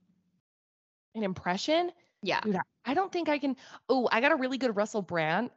An 1.15 1.23
impression? 1.23 1.91
Yeah. 2.23 2.41
Dude, 2.41 2.57
I- 2.57 2.61
I 2.91 2.95
don't 2.95 3.13
think 3.13 3.29
I 3.29 3.39
can. 3.39 3.55
Oh, 3.91 4.09
I 4.11 4.23
got 4.23 4.33
a 4.33 4.37
really 4.37 4.57
good 4.57 4.75
Russell 4.75 5.03
Brand 5.03 5.51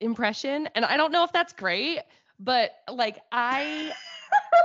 impression, 0.00 0.68
and 0.76 0.84
I 0.84 0.96
don't 0.96 1.10
know 1.10 1.24
if 1.24 1.32
that's 1.32 1.52
great, 1.52 1.98
but 2.38 2.70
like 2.88 3.18
I, 3.32 3.90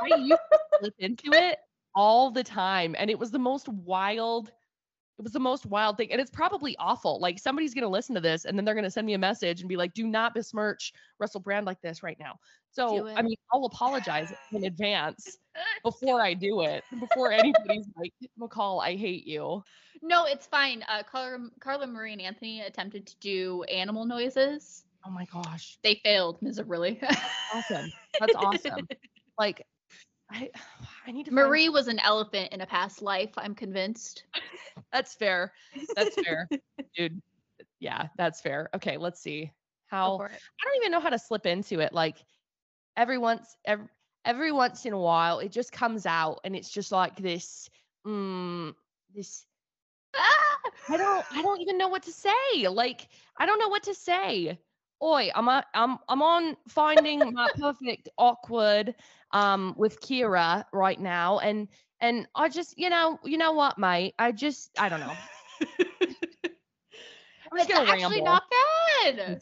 I 0.03 0.15
used 0.17 0.41
to 0.51 0.59
slip 0.79 0.93
into 0.99 1.31
it 1.33 1.57
all 1.95 2.31
the 2.31 2.43
time, 2.43 2.95
and 2.97 3.09
it 3.09 3.17
was 3.17 3.31
the 3.31 3.39
most 3.39 3.67
wild. 3.67 4.51
It 5.19 5.21
was 5.21 5.31
the 5.31 5.39
most 5.39 5.65
wild 5.65 5.97
thing, 5.97 6.12
and 6.12 6.19
it's 6.19 6.31
probably 6.31 6.75
awful. 6.79 7.19
Like 7.19 7.39
somebody's 7.39 7.73
gonna 7.73 7.88
listen 7.88 8.15
to 8.15 8.21
this, 8.21 8.45
and 8.45 8.57
then 8.57 8.65
they're 8.65 8.75
gonna 8.75 8.89
send 8.91 9.05
me 9.05 9.13
a 9.13 9.19
message 9.19 9.62
and 9.62 9.69
be 9.69 9.77
like, 9.77 9.93
"Do 9.93 10.07
not 10.07 10.33
besmirch 10.33 10.93
Russell 11.19 11.39
Brand 11.39 11.65
like 11.65 11.81
this 11.81 12.01
right 12.03 12.17
now." 12.19 12.39
So 12.71 13.07
I 13.15 13.21
mean, 13.21 13.35
I'll 13.51 13.65
apologize 13.65 14.33
in 14.51 14.63
advance 14.65 15.38
before 15.83 16.19
I 16.21 16.33
do 16.33 16.62
it, 16.62 16.83
before 17.00 17.31
anybody's 17.31 17.85
like, 17.95 18.13
"McCall, 18.39 18.83
I 18.83 18.95
hate 18.95 19.27
you." 19.27 19.63
No, 20.01 20.25
it's 20.25 20.47
fine. 20.47 20.83
Uh, 20.89 21.03
Carla, 21.03 21.50
Carla 21.59 21.88
Marie 21.88 22.13
and 22.13 22.21
Anthony 22.21 22.62
attempted 22.62 23.05
to 23.07 23.15
do 23.21 23.63
animal 23.63 24.05
noises. 24.05 24.83
Oh 25.05 25.12
my 25.12 25.25
gosh. 25.25 25.77
They 25.83 26.01
failed 26.03 26.41
miserably. 26.41 27.00
awesome. 27.53 27.91
That's 28.19 28.35
awesome. 28.38 28.88
Like, 29.38 29.65
I 30.33 30.49
I 31.07 31.11
need 31.11 31.25
to. 31.25 31.31
find- 31.31 31.47
Marie 31.47 31.69
was 31.69 31.87
an 31.87 31.99
elephant 31.99 32.51
in 32.51 32.61
a 32.61 32.65
past 32.65 33.01
life. 33.01 33.31
I'm 33.37 33.55
convinced. 33.55 34.23
That's 34.91 35.13
fair. 35.13 35.53
That's 35.95 36.15
fair, 36.21 36.47
dude. 36.95 37.21
Yeah, 37.79 38.07
that's 38.17 38.41
fair. 38.41 38.69
Okay, 38.75 38.97
let's 38.97 39.21
see 39.21 39.51
how. 39.87 40.15
I 40.15 40.27
don't 40.27 40.75
even 40.77 40.91
know 40.91 40.99
how 40.99 41.09
to 41.09 41.19
slip 41.19 41.45
into 41.45 41.79
it. 41.79 41.93
Like, 41.93 42.17
every 42.95 43.17
once 43.17 43.55
every, 43.65 43.87
every 44.23 44.51
once 44.51 44.85
in 44.85 44.93
a 44.93 44.99
while, 44.99 45.39
it 45.39 45.51
just 45.51 45.71
comes 45.71 46.05
out, 46.05 46.39
and 46.43 46.55
it's 46.55 46.69
just 46.69 46.91
like 46.91 47.15
this. 47.17 47.69
Mm, 48.07 48.73
this. 49.13 49.45
Ah! 50.15 50.59
I 50.89 50.97
don't. 50.97 51.25
I 51.31 51.41
don't 51.41 51.61
even 51.61 51.77
know 51.77 51.89
what 51.89 52.03
to 52.03 52.11
say. 52.11 52.67
Like, 52.67 53.07
I 53.37 53.45
don't 53.45 53.59
know 53.59 53.69
what 53.69 53.83
to 53.83 53.93
say. 53.95 54.59
Oi, 55.01 55.31
I'm 55.35 55.47
a, 55.47 55.63
I'm 55.73 55.97
I'm 56.07 56.21
on 56.21 56.55
finding 56.67 57.33
my 57.33 57.47
perfect 57.59 58.09
awkward 58.17 58.95
um 59.31 59.73
with 59.77 60.00
Kira 60.01 60.65
right 60.71 61.00
now, 61.00 61.39
and 61.39 61.67
and 62.00 62.27
I 62.35 62.50
just 62.50 62.77
you 62.77 62.89
know 62.89 63.19
you 63.23 63.38
know 63.38 63.53
what, 63.53 63.77
mate? 63.77 64.13
I 64.19 64.31
just 64.31 64.71
I 64.79 64.89
don't 64.89 65.00
know. 65.00 65.15
I'm 67.51 67.59
It's 67.59 67.69
actually 67.69 68.21
ramble. 68.21 68.25
not 68.25 68.43
bad. 68.50 69.41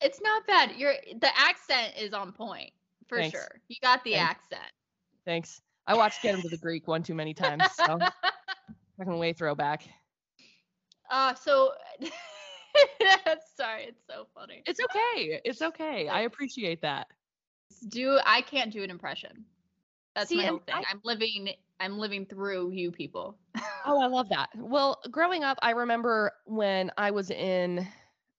It's 0.00 0.20
not 0.22 0.46
bad. 0.46 0.76
You're 0.76 0.94
the 1.20 1.30
accent 1.38 1.94
is 1.98 2.12
on 2.12 2.32
point 2.32 2.70
for 3.06 3.18
Thanks. 3.18 3.32
sure. 3.32 3.60
You 3.68 3.76
got 3.82 4.02
the 4.04 4.12
Thanks. 4.12 4.30
accent. 4.30 4.72
Thanks. 5.26 5.60
I 5.86 5.94
watched 5.94 6.22
Get 6.22 6.34
Him 6.34 6.42
to 6.42 6.48
the 6.48 6.56
Greek 6.56 6.86
one 6.86 7.02
too 7.02 7.14
many 7.14 7.34
times, 7.34 7.70
so 7.72 7.98
I 8.00 8.12
fucking 8.98 9.18
way 9.18 9.32
throwback. 9.32 9.88
Uh, 11.10 11.34
so 11.34 11.72
sorry, 13.56 13.84
it's 13.84 14.02
so 14.08 14.26
funny. 14.34 14.62
It's 14.66 14.80
okay. 14.80 15.40
It's 15.44 15.62
okay. 15.62 16.08
I 16.08 16.22
appreciate 16.22 16.82
that. 16.82 17.08
Do 17.88 18.18
I 18.24 18.42
can't 18.42 18.72
do 18.72 18.82
an 18.82 18.90
impression. 18.90 19.44
That's 20.14 20.28
See, 20.28 20.36
my 20.36 20.46
whole 20.46 20.58
thing. 20.58 20.74
I- 20.74 20.84
I'm 20.90 21.00
living 21.04 21.50
I'm 21.78 21.98
living 21.98 22.26
through 22.26 22.72
you 22.72 22.90
people. 22.90 23.38
Oh, 23.86 23.98
I 23.98 24.08
love 24.08 24.28
that. 24.28 24.50
Well, 24.54 25.00
growing 25.10 25.42
up, 25.42 25.58
I 25.62 25.70
remember 25.70 26.32
when 26.44 26.92
I 26.98 27.12
was 27.12 27.30
in, 27.30 27.88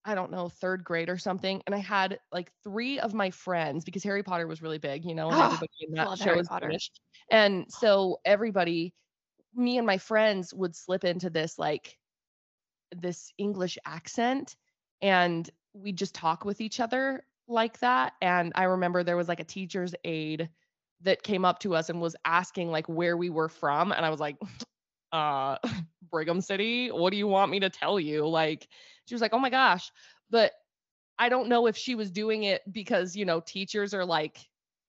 I 0.05 0.13
don't 0.13 0.29
know, 0.29 0.50
third 0.50 0.83
grade 0.83 1.09
or 1.09 1.17
something, 1.17 1.63
and 1.65 1.73
I 1.73 1.79
had 1.79 2.19
like 2.31 2.51
three 2.63 3.00
of 3.00 3.15
my 3.15 3.31
friends 3.31 3.83
because 3.83 4.03
Harry 4.03 4.21
Potter 4.21 4.45
was 4.45 4.61
really 4.61 4.77
big, 4.77 5.03
you 5.03 5.15
know, 5.15 5.29
and 5.29 5.38
Oh, 5.38 5.45
everybody 5.45 5.69
in 5.79 5.93
that 5.95 6.19
show 6.19 6.59
British. 6.59 6.91
And 7.31 7.65
so 7.69 8.19
everybody, 8.23 8.93
me 9.55 9.79
and 9.79 9.88
my 9.88 9.97
friends 9.97 10.53
would 10.53 10.75
slip 10.75 11.03
into 11.05 11.31
this 11.31 11.57
like 11.57 11.97
this 12.95 13.31
English 13.38 13.77
accent 13.86 14.55
and 15.01 15.50
we'd 15.74 15.98
just 15.98 16.15
talk 16.15 16.45
with 16.45 16.62
each 16.62 16.79
other 16.79 17.24
like 17.48 17.79
that. 17.79 18.13
And 18.21 18.51
I 18.55 18.63
remember 18.63 19.03
there 19.03 19.17
was 19.17 19.27
like 19.27 19.39
a 19.39 19.45
teacher's 19.45 19.95
aide 20.03 20.50
that 21.01 21.24
came 21.24 21.45
up 21.45 21.60
to 21.60 21.75
us 21.75 21.89
and 21.89 22.01
was 22.01 22.15
asking 22.25 22.69
like 22.69 22.88
where 22.88 23.17
we 23.17 23.29
were 23.29 23.50
from. 23.50 23.91
And 23.91 24.05
I 24.05 24.10
was 24.10 24.19
like, 24.19 24.38
uh, 25.12 25.57
Brigham 26.12 26.41
City, 26.41 26.89
what 26.89 27.12
do 27.12 27.17
you 27.17 27.27
want 27.27 27.51
me 27.51 27.60
to 27.62 27.69
tell 27.69 28.00
you? 28.00 28.27
Like, 28.27 28.67
she 29.05 29.15
was 29.15 29.21
like, 29.21 29.33
oh 29.33 29.39
my 29.39 29.50
gosh. 29.50 29.91
But 30.29 30.51
I 31.17 31.29
don't 31.29 31.50
know 31.50 31.67
if 31.67 31.77
she 31.77 31.95
was 31.95 32.12
doing 32.12 32.43
it 32.43 32.62
because, 32.71 33.15
you 33.15 33.25
know, 33.25 33.39
teachers 33.39 33.93
are 33.93 34.05
like, 34.05 34.39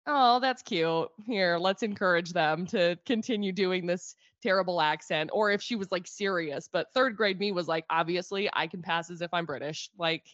oh, 0.08 0.40
that's 0.40 0.62
cute. 0.62 1.10
Here, 1.26 1.58
let's 1.58 1.84
encourage 1.84 2.34
them 2.34 2.66
to 2.68 2.98
continue 3.06 3.52
doing 3.52 3.86
this 3.86 4.16
terrible 4.42 4.82
accent, 4.82 5.30
or 5.34 5.52
if 5.52 5.62
she 5.62 5.76
was 5.76 5.92
like 5.92 6.08
serious. 6.08 6.70
But 6.72 6.92
third 6.94 7.16
grade 7.16 7.40
me 7.40 7.52
was 7.52 7.68
like, 7.68 7.86
obviously, 7.90 8.50
I 8.54 8.68
can 8.68 8.82
pass 8.82 9.10
as 9.10 9.22
if 9.22 9.34
I'm 9.34 9.46
British. 9.46 9.90
Like, 9.98 10.26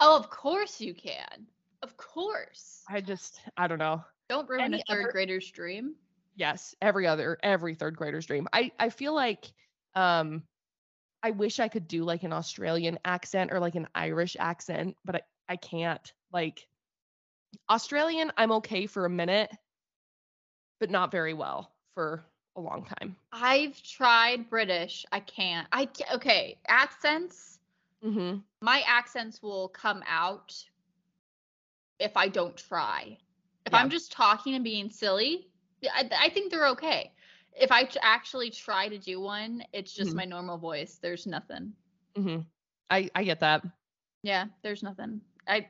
Oh, 0.00 0.16
of 0.16 0.30
course 0.30 0.80
you 0.80 0.94
can. 0.94 1.46
Of 1.82 1.96
course. 1.96 2.82
I 2.88 3.00
just, 3.00 3.40
I 3.56 3.68
don't 3.68 3.78
know. 3.78 4.04
Don't 4.28 4.48
ruin 4.48 4.74
a 4.74 4.78
third 4.88 5.02
other- 5.02 5.12
grader's 5.12 5.50
dream. 5.50 5.94
Yes, 6.34 6.74
every 6.80 7.06
other, 7.06 7.38
every 7.42 7.74
third 7.74 7.96
grader's 7.96 8.26
dream. 8.26 8.48
I, 8.52 8.72
I 8.78 8.88
feel 8.88 9.14
like, 9.14 9.52
um, 9.94 10.42
I 11.22 11.30
wish 11.30 11.60
I 11.60 11.68
could 11.68 11.86
do 11.86 12.02
like 12.04 12.24
an 12.24 12.32
Australian 12.32 12.98
accent 13.04 13.52
or 13.52 13.60
like 13.60 13.74
an 13.76 13.86
Irish 13.94 14.36
accent, 14.40 14.96
but 15.04 15.16
I, 15.16 15.20
I 15.50 15.56
can't. 15.56 16.12
Like, 16.32 16.66
Australian, 17.70 18.32
I'm 18.36 18.50
okay 18.52 18.86
for 18.86 19.04
a 19.04 19.10
minute, 19.10 19.52
but 20.80 20.90
not 20.90 21.12
very 21.12 21.34
well 21.34 21.70
for 21.94 22.24
a 22.56 22.60
long 22.60 22.84
time. 22.84 23.16
I've 23.32 23.80
tried 23.82 24.48
British. 24.50 25.04
I 25.12 25.20
can't. 25.20 25.66
I 25.72 25.88
okay, 26.14 26.58
accents. 26.66 27.58
Mm-hmm. 28.04 28.38
My 28.60 28.82
accents 28.86 29.42
will 29.42 29.68
come 29.68 30.02
out 30.06 30.54
if 31.98 32.16
I 32.16 32.28
don't 32.28 32.56
try. 32.56 33.18
If 33.64 33.72
Yeah. 33.72 33.78
I'm 33.78 33.90
just 33.90 34.12
talking 34.12 34.54
and 34.54 34.64
being 34.64 34.90
silly, 34.90 35.48
I, 35.84 36.08
I 36.20 36.28
think 36.30 36.50
they're 36.50 36.68
okay. 36.68 37.12
If 37.54 37.70
I 37.70 37.84
t- 37.84 37.98
actually 38.02 38.50
try 38.50 38.88
to 38.88 38.98
do 38.98 39.20
one, 39.20 39.62
it's 39.72 39.92
just 39.92 40.12
Mhm. 40.12 40.16
my 40.16 40.24
normal 40.24 40.58
voice. 40.58 40.98
There's 40.98 41.26
nothing. 41.26 41.72
Mm-hmm. 42.16 42.40
I, 42.90 43.10
I 43.14 43.24
get 43.24 43.40
that. 43.40 43.64
Yeah, 44.22 44.46
there's 44.62 44.82
nothing. 44.82 45.20
I 45.46 45.68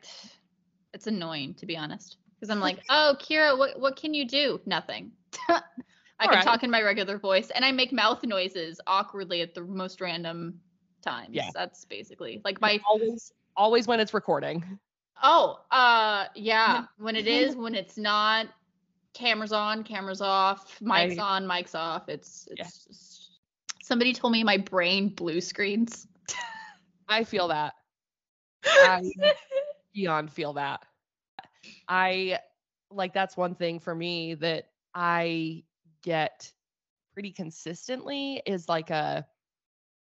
it's 0.94 1.06
annoying 1.06 1.54
to 1.54 1.66
be 1.66 1.76
honest. 1.76 2.16
Because 2.34 2.50
I'm 2.50 2.60
like, 2.60 2.78
oh 2.90 3.16
Kira, 3.18 3.56
what 3.56 3.78
what 3.78 3.96
can 3.96 4.14
you 4.14 4.26
do? 4.26 4.60
Nothing. 4.66 5.12
I 6.22 6.26
can 6.26 6.34
Alright. 6.34 6.44
talk 6.44 6.62
in 6.62 6.70
my 6.70 6.82
regular 6.82 7.18
voice 7.18 7.50
and 7.50 7.64
I 7.64 7.72
make 7.72 7.92
mouth 7.92 8.22
noises 8.24 8.80
awkwardly 8.86 9.40
at 9.42 9.54
the 9.54 9.62
most 9.62 10.00
random 10.00 10.60
times. 11.02 11.30
Yeah. 11.32 11.48
That's 11.52 11.84
basically 11.84 12.40
like 12.44 12.60
my 12.60 12.78
always, 12.88 13.32
always 13.56 13.88
when 13.88 13.98
it's 13.98 14.14
recording. 14.14 14.78
oh, 15.22 15.58
uh 15.72 16.26
yeah. 16.36 16.84
When 16.98 17.16
it 17.16 17.26
is, 17.26 17.56
when 17.56 17.74
it's 17.74 17.98
not, 17.98 18.46
cameras 19.14 19.52
on, 19.52 19.82
cameras 19.82 20.20
off, 20.20 20.78
mics 20.80 21.18
I- 21.18 21.22
on, 21.22 21.44
mics 21.44 21.74
off. 21.74 22.08
It's 22.08 22.46
it's 22.52 22.58
Yeah. 22.58 22.64
just, 22.64 23.40
somebody 23.82 24.12
told 24.12 24.32
me 24.32 24.44
my 24.44 24.58
brain 24.58 25.08
blue 25.08 25.40
screens. 25.40 26.06
I 27.08 27.24
feel 27.24 27.48
that. 27.48 27.74
I 28.64 29.02
beyond 29.92 30.30
feel 30.30 30.52
that. 30.52 30.84
I 31.88 32.38
like 32.92 33.12
that's 33.12 33.36
one 33.36 33.56
thing 33.56 33.80
for 33.80 33.92
me 33.94 34.34
that 34.34 34.68
I 34.94 35.64
get 36.02 36.52
pretty 37.14 37.30
consistently 37.32 38.42
is 38.47 38.68
like 38.68 38.90
a 38.90 39.26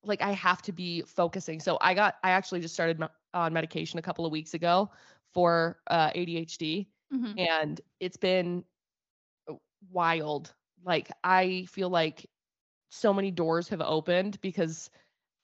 like 0.03 0.21
I 0.21 0.31
have 0.31 0.61
to 0.63 0.71
be 0.71 1.01
focusing. 1.03 1.59
So 1.59 1.77
I 1.81 1.93
got 1.93 2.15
I 2.23 2.31
actually 2.31 2.61
just 2.61 2.73
started 2.73 3.03
on 3.33 3.53
medication 3.53 3.99
a 3.99 4.01
couple 4.01 4.25
of 4.25 4.31
weeks 4.31 4.53
ago 4.53 4.89
for 5.33 5.79
uh, 5.87 6.11
ADHD 6.11 6.87
Mhm. 7.13 7.39
and 7.39 7.81
it's 7.99 8.17
been 8.17 8.63
wild. 9.91 10.53
Like 10.83 11.09
I 11.23 11.65
feel 11.69 11.89
like 11.89 12.29
so 12.89 13.13
many 13.13 13.31
doors 13.31 13.67
have 13.69 13.81
opened 13.81 14.39
because 14.41 14.89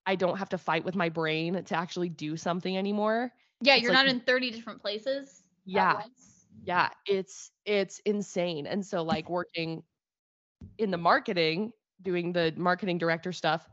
I 0.06 0.16
don't 0.16 0.38
have 0.38 0.50
to 0.50 0.58
fight 0.58 0.84
with 0.84 0.96
my 0.96 1.10
brain 1.10 1.64
to 1.64 1.76
actually 1.76 2.10
do 2.10 2.36
something 2.38 2.78
anymore. 2.78 3.32
Yeah, 3.62 3.76
It's 3.76 3.84
you're 3.84 3.94
like- 3.94 4.06
not 4.06 4.14
in 4.14 4.20
30 4.22 4.52
different 4.52 4.82
places. 4.82 5.44
Yeah. 5.66 6.04
Yeah, 6.66 6.90
it's 7.08 7.52
it's 7.66 8.00
insane. 8.06 8.68
And 8.68 8.86
so 8.86 9.04
like 9.04 9.30
working 9.30 9.84
in 10.78 10.92
the 10.92 10.98
marketing, 10.98 11.72
doing 12.02 12.34
the 12.34 12.54
marketing 12.58 12.98
director 12.98 13.32
stuff, 13.32 13.70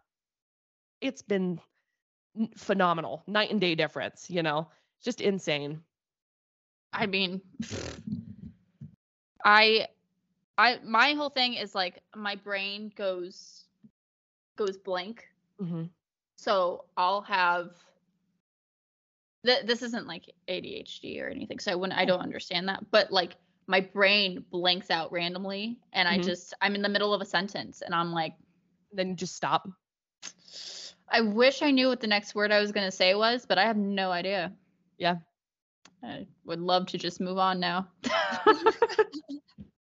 it's 1.00 1.22
been 1.22 1.60
phenomenal. 2.56 3.22
Night 3.26 3.50
and 3.50 3.60
day 3.60 3.74
difference, 3.74 4.30
you 4.30 4.42
know. 4.42 4.68
Just 5.02 5.20
insane. 5.20 5.82
I 6.92 7.06
mean, 7.06 7.40
I, 9.44 9.88
I, 10.58 10.78
my 10.84 11.12
whole 11.14 11.30
thing 11.30 11.54
is 11.54 11.74
like 11.74 12.02
my 12.14 12.36
brain 12.36 12.92
goes, 12.96 13.64
goes 14.56 14.76
blank. 14.76 15.26
hmm 15.58 15.84
So 16.36 16.84
I'll 16.96 17.22
have. 17.22 17.70
Th- 19.44 19.64
this 19.64 19.82
isn't 19.82 20.06
like 20.06 20.34
ADHD 20.48 21.22
or 21.22 21.28
anything, 21.28 21.58
so 21.58 21.72
I 21.72 21.74
wouldn't. 21.74 21.98
I 21.98 22.04
don't 22.04 22.20
understand 22.20 22.68
that, 22.68 22.90
but 22.90 23.10
like 23.10 23.36
my 23.70 23.80
brain 23.80 24.44
blanks 24.50 24.90
out 24.90 25.12
randomly, 25.12 25.78
and 25.92 26.08
I 26.08 26.18
Mhm. 26.18 26.24
just 26.24 26.54
I'm 26.60 26.74
in 26.74 26.82
the 26.82 26.88
middle 26.88 27.14
of 27.14 27.20
a 27.20 27.24
sentence, 27.24 27.82
and 27.82 27.94
I'm 27.94 28.12
like, 28.12 28.34
Then 28.92 29.16
just 29.16 29.36
stop. 29.36 29.68
I 31.08 31.20
wish 31.20 31.62
I 31.62 31.70
knew 31.70 31.86
what 31.86 32.00
the 32.00 32.08
next 32.08 32.34
word 32.34 32.50
I 32.50 32.60
was 32.60 32.72
gonna 32.72 32.90
say 32.90 33.14
was, 33.14 33.46
but 33.46 33.56
I 33.56 33.66
have 33.66 33.76
no 33.76 34.10
idea. 34.10 34.52
Yeah. 34.98 35.16
I 36.02 36.26
would 36.44 36.60
love 36.60 36.86
to 36.86 36.98
just 36.98 37.20
move 37.20 37.38
on 37.38 37.60
now. 37.60 37.88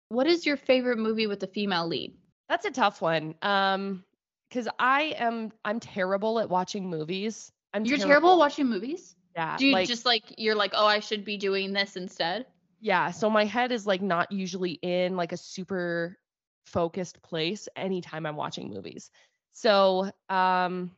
what 0.09 0.27
is 0.27 0.45
your 0.45 0.55
favorite 0.55 0.97
movie 0.97 1.27
with 1.27 1.41
the 1.41 1.47
female 1.47 1.87
lead? 1.87 2.15
That's 2.47 2.65
a 2.65 2.71
tough 2.71 3.01
one. 3.01 3.35
Um, 3.41 4.05
because 4.49 4.69
I 4.79 5.15
am 5.17 5.51
I'm 5.65 5.81
terrible 5.81 6.39
at 6.39 6.49
watching 6.49 6.89
movies. 6.89 7.51
I'm 7.73 7.83
You're 7.83 7.97
terrible 7.97 8.33
at 8.33 8.37
watching 8.37 8.67
movies? 8.67 9.15
Yeah. 9.35 9.57
Do 9.57 9.67
you 9.67 9.73
like, 9.73 9.87
just 9.87 10.05
like 10.05 10.23
you're 10.37 10.55
like, 10.55 10.71
oh, 10.73 10.85
I 10.85 10.99
should 10.99 11.25
be 11.25 11.37
doing 11.37 11.73
this 11.73 11.97
instead? 11.97 12.45
Yeah. 12.85 13.09
So 13.09 13.31
my 13.31 13.45
head 13.45 13.71
is 13.71 13.87
like 13.87 14.03
not 14.03 14.31
usually 14.31 14.73
in 14.73 15.17
like 15.17 15.31
a 15.31 15.37
super 15.37 16.19
focused 16.67 17.19
place 17.23 17.67
anytime 17.75 18.27
I'm 18.27 18.35
watching 18.35 18.69
movies. 18.69 19.09
So 19.53 20.11
um 20.29 20.91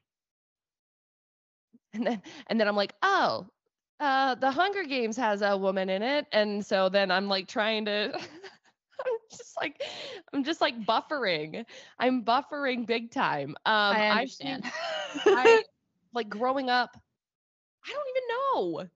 and 1.94 2.06
then 2.06 2.22
and 2.48 2.60
then 2.60 2.68
I'm 2.68 2.76
like, 2.76 2.94
oh, 3.04 3.48
uh 4.02 4.36
the 4.36 4.52
Hunger 4.52 4.84
Games 4.84 5.16
has 5.16 5.42
a 5.42 5.56
woman 5.56 5.90
in 5.90 6.04
it. 6.04 6.26
And 6.34 6.66
so 6.66 6.90
then 6.90 7.10
I'm 7.10 7.30
like 7.30 7.48
trying 7.48 7.86
to 7.86 8.12
I'm 9.06 9.14
just 9.32 9.56
like 9.56 9.82
I'm 10.34 10.44
just 10.44 10.60
like 10.60 10.78
buffering. 10.86 11.64
I'm 12.00 12.26
buffering 12.26 12.86
big 12.86 13.12
time. 13.12 13.52
Um 13.66 13.96
I 13.96 14.10
understand. 14.10 14.66
I 15.26 15.64
like 16.14 16.28
growing 16.28 16.70
up, 16.70 16.98
I 17.86 17.94
don't 17.94 18.08
even 18.10 18.28
know. 18.28 18.90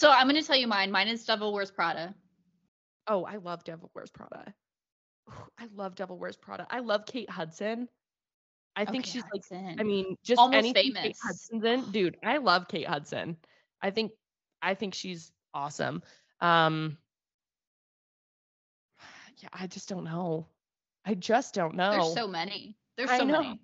So 0.00 0.10
I'm 0.10 0.26
gonna 0.26 0.42
tell 0.42 0.56
you 0.56 0.66
mine. 0.66 0.90
Mine 0.90 1.08
is 1.08 1.26
Devil 1.26 1.52
Wears 1.52 1.70
Prada. 1.70 2.14
Oh, 3.06 3.24
I 3.24 3.36
love 3.36 3.64
Devil 3.64 3.90
Wears 3.94 4.10
Prada. 4.10 4.54
Ooh, 5.28 5.34
I 5.58 5.66
love 5.74 5.94
Devil 5.94 6.18
Wears 6.18 6.38
Prada. 6.38 6.66
I 6.70 6.78
love 6.78 7.04
Kate 7.04 7.28
Hudson. 7.28 7.86
I 8.76 8.86
think 8.86 9.04
Okay, 9.04 9.10
she's 9.10 9.24
like 9.30 9.78
I 9.78 9.82
mean, 9.82 10.16
just 10.24 10.38
Almost 10.38 10.56
anything 10.56 10.94
Kate 10.94 10.94
Famous. 10.94 11.18
Hudson's 11.22 11.64
in, 11.64 11.90
dude. 11.92 12.16
I 12.24 12.38
love 12.38 12.66
Kate 12.66 12.86
Hudson. 12.86 13.36
I 13.82 13.90
think, 13.90 14.12
I 14.62 14.72
think 14.72 14.94
she's 14.94 15.32
awesome. 15.52 16.02
Um, 16.40 16.96
yeah, 19.36 19.50
I 19.52 19.66
just 19.66 19.86
don't 19.86 20.04
know. 20.04 20.46
I 21.04 21.12
just 21.12 21.52
don't 21.52 21.74
know. 21.74 21.90
there's 21.90 22.14
so 22.14 22.26
many. 22.26 22.78
There's 22.96 23.10
so 23.10 23.26
many. 23.26 23.60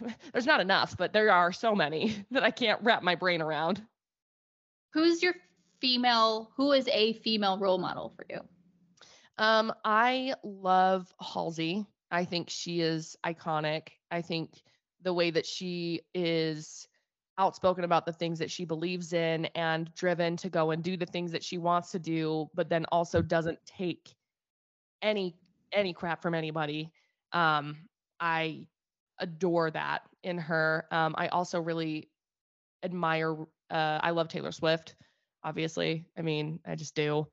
There's 0.32 0.46
not 0.46 0.60
enough, 0.60 0.96
but 0.96 1.12
there 1.12 1.30
are 1.30 1.52
so 1.52 1.76
many 1.76 2.16
that 2.32 2.42
I 2.42 2.50
can't 2.50 2.80
wrap 2.82 3.04
my 3.04 3.14
brain 3.14 3.40
around. 3.40 3.80
Who's 4.94 5.22
your 5.22 5.34
female? 5.82 6.50
Who 6.56 6.72
is 6.72 6.88
a 6.88 7.12
female 7.14 7.58
role 7.58 7.76
model 7.76 8.14
for 8.16 8.24
you? 8.30 8.40
Um, 9.36 9.72
I 9.84 10.34
love 10.42 11.12
Halsey. 11.20 11.84
I 12.10 12.24
think 12.24 12.48
she 12.48 12.80
is 12.80 13.16
iconic. 13.26 13.88
I 14.10 14.22
think 14.22 14.62
the 15.02 15.12
way 15.12 15.30
that 15.30 15.44
she 15.44 16.02
is 16.14 16.86
outspoken 17.38 17.84
about 17.84 18.06
the 18.06 18.12
things 18.12 18.38
that 18.38 18.50
she 18.50 18.64
believes 18.64 19.12
in 19.12 19.46
and 19.54 19.92
driven 19.94 20.36
to 20.36 20.48
go 20.48 20.70
and 20.70 20.82
do 20.82 20.96
the 20.96 21.06
things 21.06 21.32
that 21.32 21.42
she 21.42 21.58
wants 21.58 21.90
to 21.90 21.98
do, 21.98 22.48
but 22.54 22.68
then 22.68 22.86
also 22.92 23.20
doesn't 23.20 23.58
take 23.66 24.14
any 25.02 25.34
any 25.72 25.92
crap 25.92 26.22
from 26.22 26.34
anybody. 26.34 26.92
Um, 27.32 27.76
I 28.20 28.66
adore 29.18 29.70
that 29.70 30.02
in 30.22 30.38
her. 30.38 30.86
Um, 30.90 31.14
I 31.16 31.28
also 31.28 31.58
really 31.60 32.10
admire. 32.84 33.34
Uh, 33.70 33.98
I 34.02 34.10
love 34.10 34.28
Taylor 34.28 34.52
Swift. 34.52 34.94
Obviously, 35.44 36.06
I 36.16 36.22
mean, 36.22 36.60
I 36.66 36.74
just 36.76 36.94
do. 36.94 37.26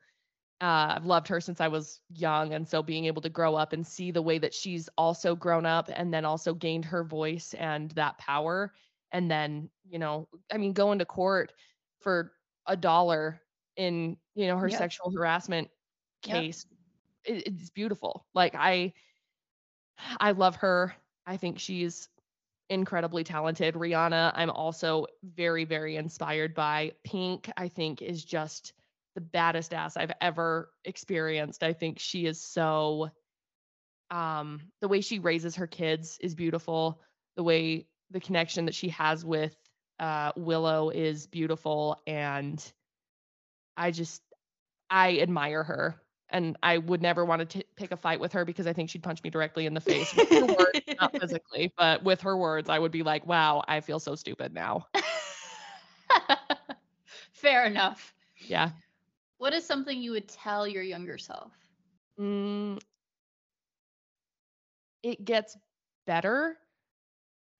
Uh, 0.62 0.96
I've 0.98 1.06
loved 1.06 1.28
her 1.30 1.40
since 1.40 1.62
I 1.62 1.70
was 1.70 2.02
young, 2.10 2.54
and 2.54 2.68
so 2.68 2.84
being 2.84 3.06
able 3.06 3.22
to 3.22 3.30
grow 3.30 3.56
up 3.56 3.72
and 3.74 3.86
see 3.86 4.12
the 4.12 4.22
way 4.22 4.38
that 4.40 4.54
she's 4.54 4.90
also 4.98 5.36
grown 5.36 5.66
up 5.66 5.90
and 5.94 6.14
then 6.14 6.26
also 6.26 6.54
gained 6.54 6.86
her 6.86 7.04
voice 7.04 7.54
and 7.54 7.92
that 7.92 8.18
power, 8.18 8.74
and 9.12 9.32
then 9.32 9.70
you 9.86 10.00
know, 10.00 10.28
I 10.52 10.58
mean, 10.58 10.74
going 10.74 11.00
to 11.00 11.06
court 11.06 11.54
for 12.00 12.34
a 12.68 12.76
dollar 12.76 13.42
in 13.78 14.18
you 14.36 14.48
know 14.48 14.58
her 14.58 14.70
Yep. 14.70 14.80
sexual 14.80 15.12
harassment 15.12 15.70
Yep. 16.26 16.36
case, 16.44 16.66
it, 17.24 17.48
it's 17.48 17.70
beautiful. 17.70 18.28
Like 18.34 18.56
I, 18.56 18.94
I 20.20 20.32
love 20.32 20.58
her. 20.58 20.96
I 21.26 21.38
think 21.38 21.60
she's 21.60 22.10
incredibly 22.70 23.24
talented. 23.24 23.76
Rihanna, 23.76 24.32
I'm 24.36 24.50
also 24.50 25.08
very, 25.24 25.66
very 25.66 25.96
inspired 25.96 26.54
by. 26.54 26.94
Pink, 27.04 27.50
I 27.58 27.68
think, 27.68 28.02
is 28.02 28.24
just 28.24 28.74
the 29.16 29.22
baddest 29.22 29.74
ass 29.74 29.98
I've 29.98 30.12
ever 30.22 30.72
experienced. 30.86 31.64
I 31.64 31.74
think 31.74 32.00
she 32.00 32.26
is 32.26 32.42
so 32.42 33.10
um 34.12 34.62
the 34.82 34.88
way 34.88 35.02
she 35.02 35.20
raises 35.20 35.56
her 35.56 35.68
kids 35.68 36.18
is 36.22 36.36
beautiful. 36.36 37.02
The 37.36 37.44
way 37.44 37.88
the 38.12 38.20
connection 38.20 38.66
that 38.66 38.76
she 38.76 38.90
has 38.90 39.24
with 39.24 39.56
uh 40.00 40.32
Willow 40.36 40.90
is 40.90 41.28
beautiful 41.28 42.02
and 42.08 42.64
I 43.78 43.92
just 43.92 44.22
I 44.90 45.20
admire 45.20 45.64
her 45.64 46.02
and 46.32 46.58
I 46.64 46.78
would 46.78 47.02
never 47.02 47.26
want 47.26 47.40
to 47.42 47.46
t- 47.46 47.66
pick 47.76 47.92
a 47.92 47.98
fight 47.98 48.20
with 48.20 48.34
her 48.34 48.46
because 48.46 48.68
I 48.68 48.74
think 48.74 48.90
she'd 48.90 49.04
punch 49.04 49.24
me 49.24 49.30
directly 49.30 49.66
in 49.66 49.74
the 49.74 49.82
face 49.82 50.14
with 50.14 50.30
her 50.30 50.46
words, 50.46 50.80
not 51.00 51.12
physically, 51.20 51.74
but 51.78 52.04
with 52.04 52.22
her 52.22 52.38
words, 52.38 52.70
I 52.70 52.80
would 52.80 52.92
be 52.92 53.04
like, 53.04 53.26
"Wow, 53.26 53.64
I 53.68 53.82
feel 53.82 54.00
so 54.00 54.16
stupid 54.16 54.54
now." 54.54 54.88
Fair 57.32 57.66
enough. 57.66 58.14
Yeah. 58.48 58.72
What 59.38 59.54
is 59.54 59.66
something 59.66 60.02
you 60.02 60.12
would 60.12 60.28
tell 60.28 60.68
your 60.68 60.84
younger 60.84 61.18
self? 61.18 61.54
Mm, 62.20 62.80
it 65.04 65.24
gets 65.24 65.58
better 66.06 66.58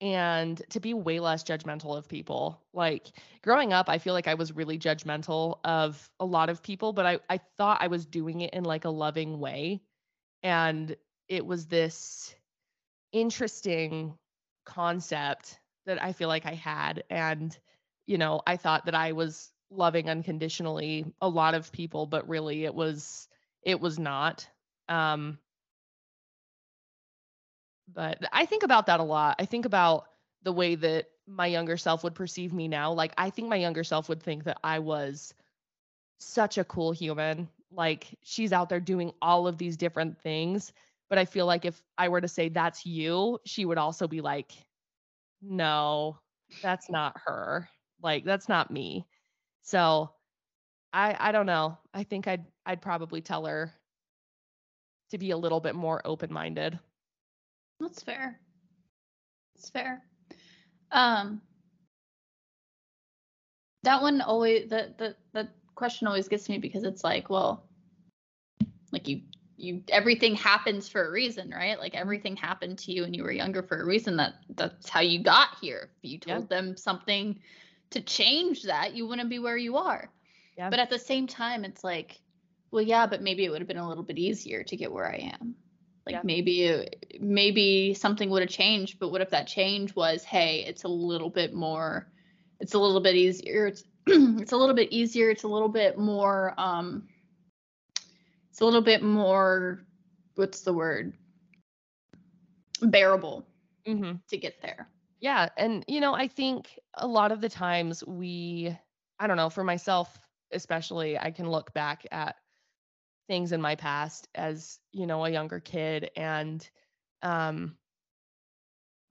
and 0.02 0.62
to 0.70 0.80
be 0.80 0.94
way 0.94 1.20
less 1.20 1.44
judgmental 1.44 1.98
of 1.98 2.08
people. 2.08 2.62
Like 2.74 3.08
growing 3.42 3.74
up, 3.74 3.90
I 3.90 3.98
feel 3.98 4.14
like 4.14 4.28
I 4.28 4.36
was 4.36 4.56
really 4.56 4.80
judgmental 4.80 5.60
of 5.64 6.10
a 6.20 6.26
lot 6.26 6.50
of 6.50 6.64
people, 6.64 6.94
but 6.94 7.06
I, 7.06 7.20
I 7.30 7.40
thought 7.58 7.82
I 7.82 7.88
was 7.88 8.06
doing 8.06 8.42
it 8.42 8.54
in 8.54 8.64
like 8.64 8.86
a 8.86 8.90
loving 8.90 9.40
way. 9.40 9.82
And 10.42 10.96
it 11.28 11.46
was 11.46 11.68
this 11.68 12.34
interesting 13.12 14.18
concept 14.66 15.60
that 15.86 16.02
I 16.02 16.14
feel 16.14 16.28
like 16.28 16.46
I 16.46 16.54
had. 16.54 17.04
And, 17.10 17.58
you 18.06 18.18
know, 18.18 18.42
I 18.48 18.58
thought 18.58 18.86
that 18.86 18.96
I 18.96 19.12
was 19.12 19.52
loving 19.72 20.10
unconditionally 20.10 21.06
a 21.22 21.28
lot 21.28 21.56
of 21.56 21.72
people, 21.72 22.06
but 22.06 22.28
really 22.28 22.64
it 22.66 22.74
was 22.74 23.28
it 23.64 23.80
was 23.82 24.00
not. 24.00 24.48
Um, 24.88 25.38
but 27.94 28.20
I 28.32 28.46
think 28.46 28.64
about 28.64 28.88
that 28.88 29.00
a 29.00 29.04
lot. 29.04 29.36
I 29.40 29.46
think 29.46 29.66
about 29.66 30.06
the 30.44 30.54
way 30.54 30.76
that 30.76 31.08
my 31.28 31.48
younger 31.48 31.78
self 31.78 32.04
would 32.04 32.16
perceive 32.16 32.54
me 32.54 32.68
now. 32.68 32.94
Like, 32.94 33.14
I 33.18 33.30
think 33.30 33.50
my 33.50 33.56
younger 33.58 33.84
self 33.84 34.10
would 34.10 34.22
think 34.24 34.46
that 34.46 34.60
I 34.64 34.80
was 34.80 35.34
such 36.20 36.58
a 36.58 36.64
cool 36.66 36.92
human. 36.92 37.50
Like, 37.72 38.18
she's 38.24 38.54
out 38.54 38.70
there 38.70 38.80
doing 38.80 39.14
all 39.22 39.48
of 39.48 39.58
these 39.58 39.78
different 39.78 40.20
things. 40.22 40.74
But 41.10 41.20
I 41.20 41.26
feel 41.26 41.46
like 41.46 41.66
if 41.66 41.82
I 41.98 42.10
were 42.10 42.22
to 42.22 42.28
say 42.28 42.50
that's 42.50 42.86
you, 42.86 43.40
she 43.46 43.66
would 43.66 43.78
also 43.80 44.08
be 44.08 44.22
like, 44.22 44.54
no, 45.42 46.20
that's 46.62 46.90
not 46.90 47.18
her. 47.26 47.70
Like, 48.02 48.26
that's 48.26 48.50
not 48.50 48.72
me. 48.72 49.08
So 49.64 50.12
I 50.94 51.16
I 51.20 51.32
don't 51.32 51.46
know. 51.48 51.78
I 51.94 52.04
think 52.04 52.28
I'd 52.28 52.46
I'd 52.66 52.82
probably 52.82 53.22
tell 53.22 53.46
her 53.46 53.74
to 55.12 55.18
be 55.18 55.32
a 55.32 55.38
little 55.38 55.60
bit 55.60 55.76
more 55.76 56.02
open-minded. 56.06 56.80
That's 57.80 58.04
fair. 58.04 58.40
It's 59.56 59.70
fair. 59.70 60.02
Um 60.92 61.42
that 63.84 64.02
one 64.02 64.22
always 64.22 64.70
the 64.70 64.94
the 64.98 65.16
the 65.34 65.50
question 65.76 66.08
always 66.08 66.28
gets 66.28 66.50
me 66.50 66.58
because 66.58 66.84
it's 66.84 67.04
like, 67.04 67.30
well, 67.30 67.66
like 68.92 69.08
you 69.08 69.22
you 69.58 69.82
everything 69.90 70.36
happens 70.36 70.88
for 70.90 71.06
a 71.06 71.12
reason, 71.12 71.50
right? 71.52 71.80
Like 71.80 71.96
everything 71.96 72.36
happened 72.36 72.80
to 72.80 72.92
you 72.92 73.04
when 73.04 73.14
you 73.14 73.24
were 73.24 73.32
younger 73.32 73.64
for 73.64 73.82
a 73.82 73.86
reason 73.86 74.18
that 74.18 74.34
that's 74.56 74.90
how 74.90 75.02
you 75.02 75.22
got 75.24 75.50
here. 75.62 75.92
If 76.04 76.12
you 76.12 76.20
Yeah. 76.26 76.36
told 76.36 76.50
them 76.50 76.78
something 76.78 77.40
to 77.92 78.02
change 78.02 78.64
that, 78.64 78.96
you 78.96 79.08
wouldn't 79.08 79.30
be 79.30 79.40
where 79.40 79.58
you 79.58 79.78
are. 79.78 80.10
Yeah. 80.58 80.70
But 80.70 80.80
at 80.80 80.90
the 80.90 81.00
same 81.00 81.28
time, 81.28 81.66
it's 81.66 81.84
like, 81.84 82.20
well, 82.72 82.82
yeah, 82.84 83.08
but 83.08 83.22
maybe 83.22 83.46
it 83.46 83.50
would 83.50 83.62
have 83.62 83.68
been 83.68 83.78
a 83.78 83.88
little 83.88 84.04
bit 84.04 84.18
easier 84.18 84.64
to 84.64 84.78
get 84.78 84.92
where 84.92 85.08
I 85.12 85.36
am. 85.42 85.56
Like 86.06 86.16
Yeah. 86.16 86.22
maybe 86.24 86.88
maybe 87.20 87.94
something 87.94 88.30
would 88.30 88.42
have 88.42 88.50
changed, 88.50 89.00
but 89.00 89.10
what 89.12 89.22
if 89.22 89.30
that 89.32 89.48
change 89.48 89.96
was, 89.96 90.24
hey, 90.24 90.64
it's 90.68 90.84
a 90.84 90.88
little 90.88 91.30
bit 91.30 91.54
more, 91.54 92.12
it's 92.60 92.74
a 92.74 92.80
little 92.80 93.02
bit 93.02 93.16
easier, 93.16 93.68
it's 93.68 93.84
it's 94.08 94.52
a 94.52 94.58
little 94.58 94.76
bit 94.76 94.92
easier, 94.92 95.30
it's 95.30 95.44
a 95.44 95.48
little 95.48 95.70
bit 95.70 95.98
more, 95.98 96.54
um, 96.58 97.08
it's 98.50 98.62
a 98.62 98.66
little 98.66 98.82
bit 98.82 99.04
more, 99.04 99.80
what's 100.36 100.62
the 100.62 100.74
word, 100.74 101.14
bearable 102.82 103.46
hmm 103.86 104.14
to 104.30 104.38
get 104.38 104.62
there. 104.62 104.90
Yeah, 105.20 105.50
and 105.58 105.84
you 105.88 106.00
know, 106.00 106.14
I 106.14 106.28
think 106.28 106.80
a 106.96 107.08
lot 107.08 107.32
of 107.32 107.42
the 107.42 107.50
times 107.50 108.04
we 108.06 108.76
I 109.20 109.28
don't 109.28 109.38
know, 109.38 109.50
for 109.50 109.64
myself 109.64 110.18
especially, 110.52 111.18
I 111.18 111.32
can 111.32 111.50
look 111.50 111.74
back 111.74 112.06
at 112.12 112.36
things 113.30 113.54
in 113.54 113.62
my 113.62 113.78
past 113.78 114.30
as, 114.36 114.82
you 114.94 115.08
know, 115.08 115.26
a 115.26 115.32
younger 115.32 115.62
kid 115.62 116.12
and 116.18 116.70
um 117.24 117.78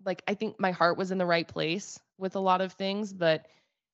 like 0.04 0.22
I 0.28 0.34
think 0.34 0.60
my 0.60 0.72
heart 0.72 0.96
was 0.98 1.10
in 1.12 1.18
the 1.18 1.26
right 1.26 1.46
place 1.46 2.00
with 2.18 2.36
a 2.36 2.40
lot 2.40 2.60
of 2.62 2.72
things, 2.74 3.12
but 3.12 3.46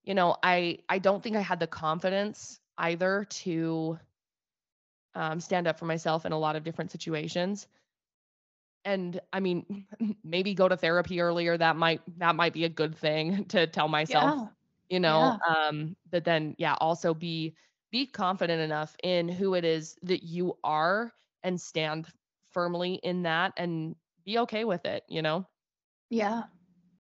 you 0.05 0.15
know, 0.15 0.37
I 0.43 0.81
I 0.89 0.99
don't 0.99 1.23
think 1.23 1.37
I 1.37 1.41
had 1.41 1.61
the 1.61 1.67
confidence 1.69 2.61
either 2.79 3.25
to 3.25 3.99
um, 5.15 5.41
stand 5.41 5.67
up 5.67 5.79
for 5.79 5.87
myself 5.87 6.27
in 6.27 6.33
a 6.33 6.39
lot 6.39 6.57
of 6.57 6.65
different 6.65 6.91
situations. 6.91 7.69
And 8.85 9.21
I 9.33 9.41
mean, 9.41 9.87
maybe 10.25 10.55
go 10.55 10.69
to 10.69 10.77
therapy 10.77 11.21
earlier. 11.21 11.57
That 11.57 11.77
might 11.77 12.03
that 12.19 12.37
might 12.37 12.53
be 12.53 12.65
a 12.65 12.69
good 12.69 12.95
thing 12.97 13.45
to 13.49 13.67
tell 13.67 13.89
myself, 13.89 14.43
Yeah. 14.43 14.49
you 14.89 15.01
know. 15.01 15.33
Yeah. 15.33 15.39
Um, 15.47 15.97
but 16.11 16.25
then 16.25 16.55
yeah, 16.59 16.75
also 16.81 17.15
be 17.15 17.57
be 17.95 18.07
confident 18.09 18.61
enough 18.61 18.97
in 19.05 19.29
who 19.29 19.55
it 19.55 19.65
is 19.65 19.97
that 20.03 20.25
you 20.25 20.59
are 20.65 21.15
and 21.45 21.61
stand 21.61 22.09
firmly 22.51 22.95
in 23.05 23.23
that 23.23 23.53
and 23.57 23.95
be 24.25 24.39
okay 24.41 24.65
with 24.65 24.85
it, 24.85 25.05
you 25.09 25.23
know. 25.23 25.47
Yeah. 26.11 26.45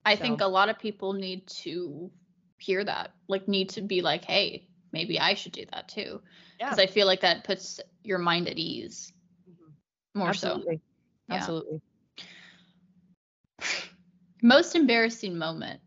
I 0.04 0.16
think 0.16 0.40
a 0.40 0.46
lot 0.46 0.68
of 0.70 0.78
people 0.78 1.12
need 1.14 1.46
to 1.64 2.12
hear 2.58 2.84
that. 2.84 3.14
Like 3.28 3.48
need 3.48 3.70
to 3.70 3.82
be 3.82 4.02
like, 4.02 4.24
"Hey, 4.24 4.68
maybe 4.92 5.18
I 5.20 5.34
should 5.34 5.52
do 5.52 5.66
that 5.72 5.88
too." 5.88 6.22
yeah, 6.58 6.76
Because 6.76 6.78
I 6.80 6.86
feel 6.86 7.06
like 7.06 7.22
that 7.22 7.44
puts 7.44 7.80
your 8.04 8.18
mind 8.18 8.48
at 8.48 8.58
ease 8.58 9.12
Mhm. 9.46 9.76
more 10.14 10.32
so. 10.32 10.64
absolutely, 10.64 10.80
Yeah. 11.28 11.52
absolutely. 11.52 11.82
Most 14.42 14.74
embarrassing 14.74 15.38
moment 15.38 15.80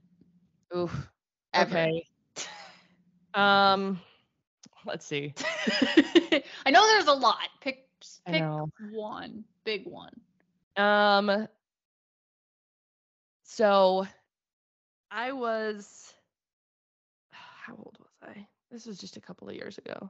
Oof. 0.76 1.10
ever. 1.54 1.88
Okay. 1.88 2.04
Um, 3.34 4.00
let's 4.86 5.06
see. 5.06 5.34
I 6.66 6.72
know 6.72 6.86
there's 6.88 7.08
a 7.08 7.14
lot. 7.14 7.50
Pick 7.62 7.88
pick 8.26 8.44
one, 8.78 9.46
big 9.64 9.86
one. 9.86 10.20
Um, 10.76 11.48
so 13.44 14.08
I 15.12 15.32
was, 15.32 16.14
how 17.32 17.76
old 17.76 17.98
was 18.00 18.12
I? 18.24 18.48
This 18.72 18.86
was 18.86 18.98
just 18.98 19.18
a 19.18 19.22
couple 19.22 19.48
of 19.50 19.56
years 19.56 19.78
ago. 19.78 20.10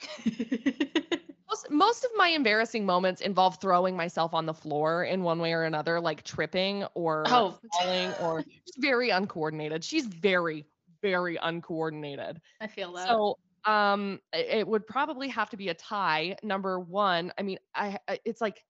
Most, 1.48 1.70
most 1.70 2.04
of 2.04 2.10
my 2.16 2.28
embarrassing 2.28 2.86
moments 2.86 3.20
involve 3.20 3.60
throwing 3.60 3.96
myself 3.96 4.32
on 4.34 4.46
the 4.46 4.54
floor 4.54 5.04
in 5.04 5.22
one 5.22 5.38
way 5.38 5.52
or 5.52 5.64
another, 5.64 6.00
like 6.00 6.22
tripping 6.24 6.84
or 6.94 7.24
Oh. 7.26 7.58
falling 7.70 8.12
or 8.14 8.42
just 8.66 8.78
very 8.78 9.10
uncoordinated. 9.10 9.84
She's 9.84 10.06
very, 10.06 10.64
very 11.02 11.36
uncoordinated. 11.36 12.40
I 12.60 12.66
feel 12.66 12.92
that. 12.94 13.06
So, 13.08 13.38
um, 13.64 14.20
it 14.32 14.66
would 14.66 14.86
probably 14.86 15.28
have 15.28 15.50
to 15.50 15.56
be 15.56 15.68
a 15.68 15.74
tie. 15.74 16.36
Number 16.42 16.78
one, 16.78 17.32
I 17.38 17.42
mean, 17.42 17.58
I 17.74 17.98
it's 18.24 18.40
like 18.40 18.62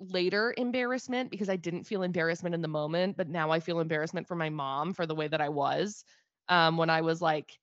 later 0.00 0.54
embarrassment 0.56 1.30
because 1.30 1.48
I 1.48 1.56
didn't 1.56 1.84
feel 1.84 2.02
embarrassment 2.02 2.54
in 2.54 2.62
the 2.62 2.68
moment, 2.68 3.16
but 3.16 3.28
now 3.28 3.50
I 3.50 3.60
feel 3.60 3.80
embarrassment 3.80 4.28
for 4.28 4.36
my 4.36 4.50
mom 4.50 4.94
for 4.94 5.06
the 5.06 5.14
way 5.14 5.28
that 5.28 5.40
I 5.40 5.50
was 5.50 6.04
um, 6.48 6.76
when 6.78 6.90
I 6.90 7.02
was 7.02 7.22
like 7.22 7.58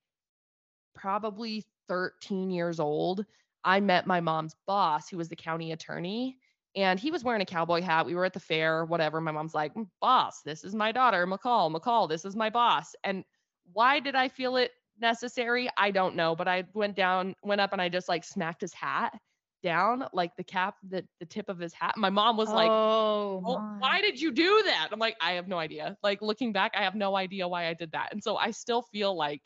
probably 0.94 1.63
13 1.88 2.52
years 2.52 2.80
old. 2.80 3.26
I 3.63 3.80
met 3.82 4.08
my 4.08 4.22
mom's 4.22 4.56
boss, 4.68 5.10
who 5.10 5.18
was 5.18 5.30
the 5.30 5.36
county 5.36 5.72
attorney, 5.74 6.38
and 6.76 7.00
he 7.00 7.12
was 7.12 7.24
wearing 7.24 7.42
a 7.42 7.46
cowboy 7.46 7.82
hat. 7.82 8.06
We 8.06 8.15
were 8.15 8.26
at 8.26 8.34
the 8.34 8.39
fair, 8.39 8.86
whatever. 8.86 9.20
My 9.22 9.32
mom's 9.32 9.54
like, 9.54 9.74
"Mm, 9.74 9.89
"Boss, 10.02 10.42
this 10.44 10.63
is 10.63 10.76
my 10.76 10.92
daughter, 10.92 11.26
McCall. 11.28 11.74
McCall, 11.76 12.08
this 12.08 12.26
is 12.26 12.36
my 12.36 12.50
boss." 12.50 12.96
And 13.04 13.26
why 13.74 14.00
did 14.00 14.15
I 14.15 14.30
feel 14.30 14.56
it 14.58 14.72
necessary? 14.99 15.69
I 15.77 15.91
don't 15.91 16.15
know, 16.15 16.35
but 16.35 16.47
I 16.47 16.65
went 16.73 16.95
down, 16.95 17.35
went 17.43 17.62
up, 17.62 17.73
and 17.73 17.81
I 17.81 17.89
just 17.89 18.09
like 18.09 18.23
smacked 18.23 18.62
his 18.62 18.73
hat 18.73 19.13
down, 19.62 20.05
like 20.13 20.35
the 20.38 20.43
cap, 20.43 20.75
the 20.88 21.05
the 21.19 21.25
tip 21.25 21.49
of 21.49 21.59
his 21.59 21.73
hat. 21.73 21.95
My 21.97 22.09
mom 22.09 22.38
was 22.38 22.49
like, 22.49 22.69
oh, 22.71 23.41
"Well, 23.43 23.77
why 23.79 24.01
did 24.01 24.19
you 24.19 24.31
do 24.31 24.63
that? 24.65 24.89
I'm 24.91 24.99
like, 24.99 25.17
I 25.21 25.33
have 25.33 25.47
no 25.47 25.57
idea. 25.57 25.97
Like 26.03 26.21
looking 26.21 26.53
back, 26.53 26.73
I 26.75 26.83
have 26.83 26.95
no 26.95 27.15
idea 27.15 27.47
why 27.47 27.67
I 27.67 27.73
did 27.73 27.91
that. 27.91 28.09
And 28.12 28.23
so 28.23 28.38
I 28.38 28.51
still 28.51 28.81
feel 28.81 29.15
like 29.15 29.41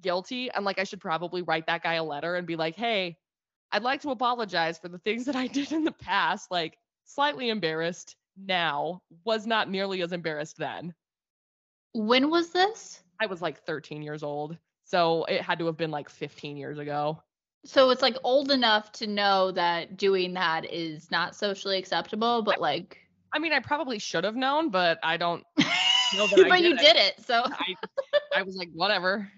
guilty 0.00 0.50
and 0.50 0.64
like 0.64 0.78
I 0.78 0.84
should 0.84 1.00
probably 1.00 1.42
write 1.42 1.66
that 1.66 1.82
guy 1.82 1.94
a 1.94 2.04
letter 2.04 2.36
and 2.36 2.46
be 2.46 2.56
like, 2.56 2.76
hey, 2.76 3.16
I'd 3.72 3.82
like 3.82 4.00
to 4.02 4.10
apologize 4.10 4.78
for 4.78 4.88
the 4.88 4.98
things 4.98 5.26
that 5.26 5.36
I 5.36 5.46
did 5.48 5.72
in 5.72 5.84
the 5.84 5.92
past. 5.92 6.50
Like 6.50 6.76
slightly 7.04 7.50
embarrassed 7.50 8.16
now, 8.36 9.02
was 9.24 9.46
not 9.46 9.68
nearly 9.68 10.02
as 10.02 10.12
embarrassed 10.12 10.56
then. 10.56 10.94
When 11.92 12.30
was 12.30 12.50
this? 12.50 13.02
I 13.20 13.26
was 13.26 13.42
like 13.42 13.64
13 13.64 14.02
years 14.02 14.22
old. 14.22 14.56
So 14.90 15.24
it 15.26 15.40
had 15.40 15.60
to 15.60 15.66
have 15.66 15.76
been 15.76 15.92
like 15.92 16.08
15 16.08 16.56
years 16.56 16.78
ago. 16.78 17.22
So 17.64 17.90
it's 17.90 18.02
like 18.02 18.16
old 18.24 18.50
enough 18.50 18.90
to 18.92 19.06
know 19.06 19.52
that 19.52 19.96
doing 19.96 20.34
that 20.34 20.64
is 20.64 21.12
not 21.12 21.36
socially 21.36 21.78
acceptable, 21.78 22.42
but 22.42 22.60
like 22.60 22.98
I 23.32 23.38
mean, 23.38 23.52
I 23.52 23.60
probably 23.60 24.00
should 24.00 24.24
have 24.24 24.34
known, 24.34 24.70
but 24.70 24.98
I 25.04 25.16
don't 25.16 25.44
know 25.58 26.26
that 26.26 26.46
but 26.48 26.60
you 26.60 26.76
did 26.76 26.80
it. 26.80 26.80
did 26.80 26.96
it. 26.96 27.24
So 27.24 27.44
I 27.44 27.74
I 28.34 28.42
was 28.42 28.56
like, 28.56 28.70
whatever. 28.74 29.30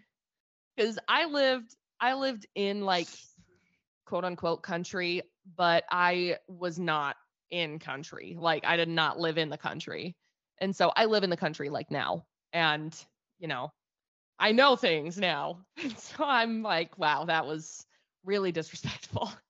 Cause 0.79 0.99
I 1.07 1.27
lived 1.27 1.77
I 2.01 2.15
lived 2.15 2.47
in 2.55 2.81
like 2.87 3.09
quote 4.07 4.25
unquote 4.25 4.63
country, 4.63 5.21
but 5.59 5.85
I 5.91 6.39
was 6.49 6.79
not 6.79 7.17
in 7.51 7.79
country. 7.79 8.39
Like 8.41 8.65
I 8.65 8.79
did 8.79 8.89
not 8.89 9.19
live 9.19 9.37
in 9.37 9.51
the 9.51 9.59
country. 9.59 10.17
And 10.63 10.75
so 10.75 10.93
I 10.97 11.05
live 11.05 11.25
in 11.25 11.31
the 11.31 11.37
country 11.37 11.69
like 11.69 11.91
now. 11.91 12.25
And, 12.55 12.97
you 13.39 13.49
know, 13.49 13.71
I 14.43 14.53
know 14.53 14.77
things 14.77 15.19
now. 15.19 15.67
And 15.83 15.99
so 15.99 16.25
I'm 16.25 16.63
like, 16.63 16.99
wow, 16.99 17.27
that 17.27 17.47
was 17.47 17.87
really 18.25 18.53
disrespectful. 18.53 19.31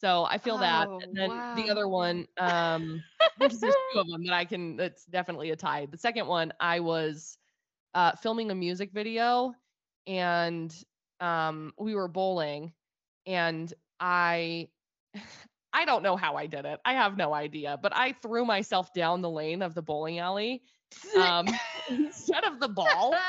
So 0.00 0.24
I 0.24 0.38
feel 0.38 0.58
that. 0.58 0.88
Oh, 0.88 1.00
And 1.00 1.16
then 1.16 1.44
the 1.52 1.70
other 1.70 1.88
one, 1.88 2.26
um, 2.38 3.04
there's 3.38 3.76
two 3.92 4.00
of 4.00 4.08
them 4.08 4.24
that 4.26 4.34
I 4.34 4.44
can, 4.44 4.76
that's 4.76 5.04
definitely 5.06 5.50
a 5.50 5.56
tie. 5.56 5.86
The 5.86 5.98
second 5.98 6.26
one, 6.26 6.52
I 6.60 6.80
was 6.80 7.38
uh, 7.94 8.12
filming 8.16 8.50
a 8.50 8.54
music 8.54 8.92
video 8.92 9.54
and 10.06 10.74
um, 11.20 11.72
we 11.78 11.94
were 11.94 12.08
bowling 12.08 12.72
and 13.26 13.72
I, 14.00 14.70
I 15.72 15.84
don't 15.84 16.02
know 16.02 16.16
how 16.16 16.36
I 16.36 16.46
did 16.46 16.64
it. 16.66 16.80
I 16.84 16.94
have 16.94 17.16
no 17.16 17.32
idea, 17.32 17.78
but 17.80 17.96
I 17.96 18.12
threw 18.12 18.44
myself 18.44 18.92
down 18.92 19.22
the 19.22 19.30
lane 19.30 19.62
of 19.62 19.74
the 19.74 19.82
bowling 19.82 20.18
alley 20.18 20.62
um, 21.16 21.60
instead 21.88 22.44
of 22.44 22.60
the 22.60 22.68
ball 22.68 23.24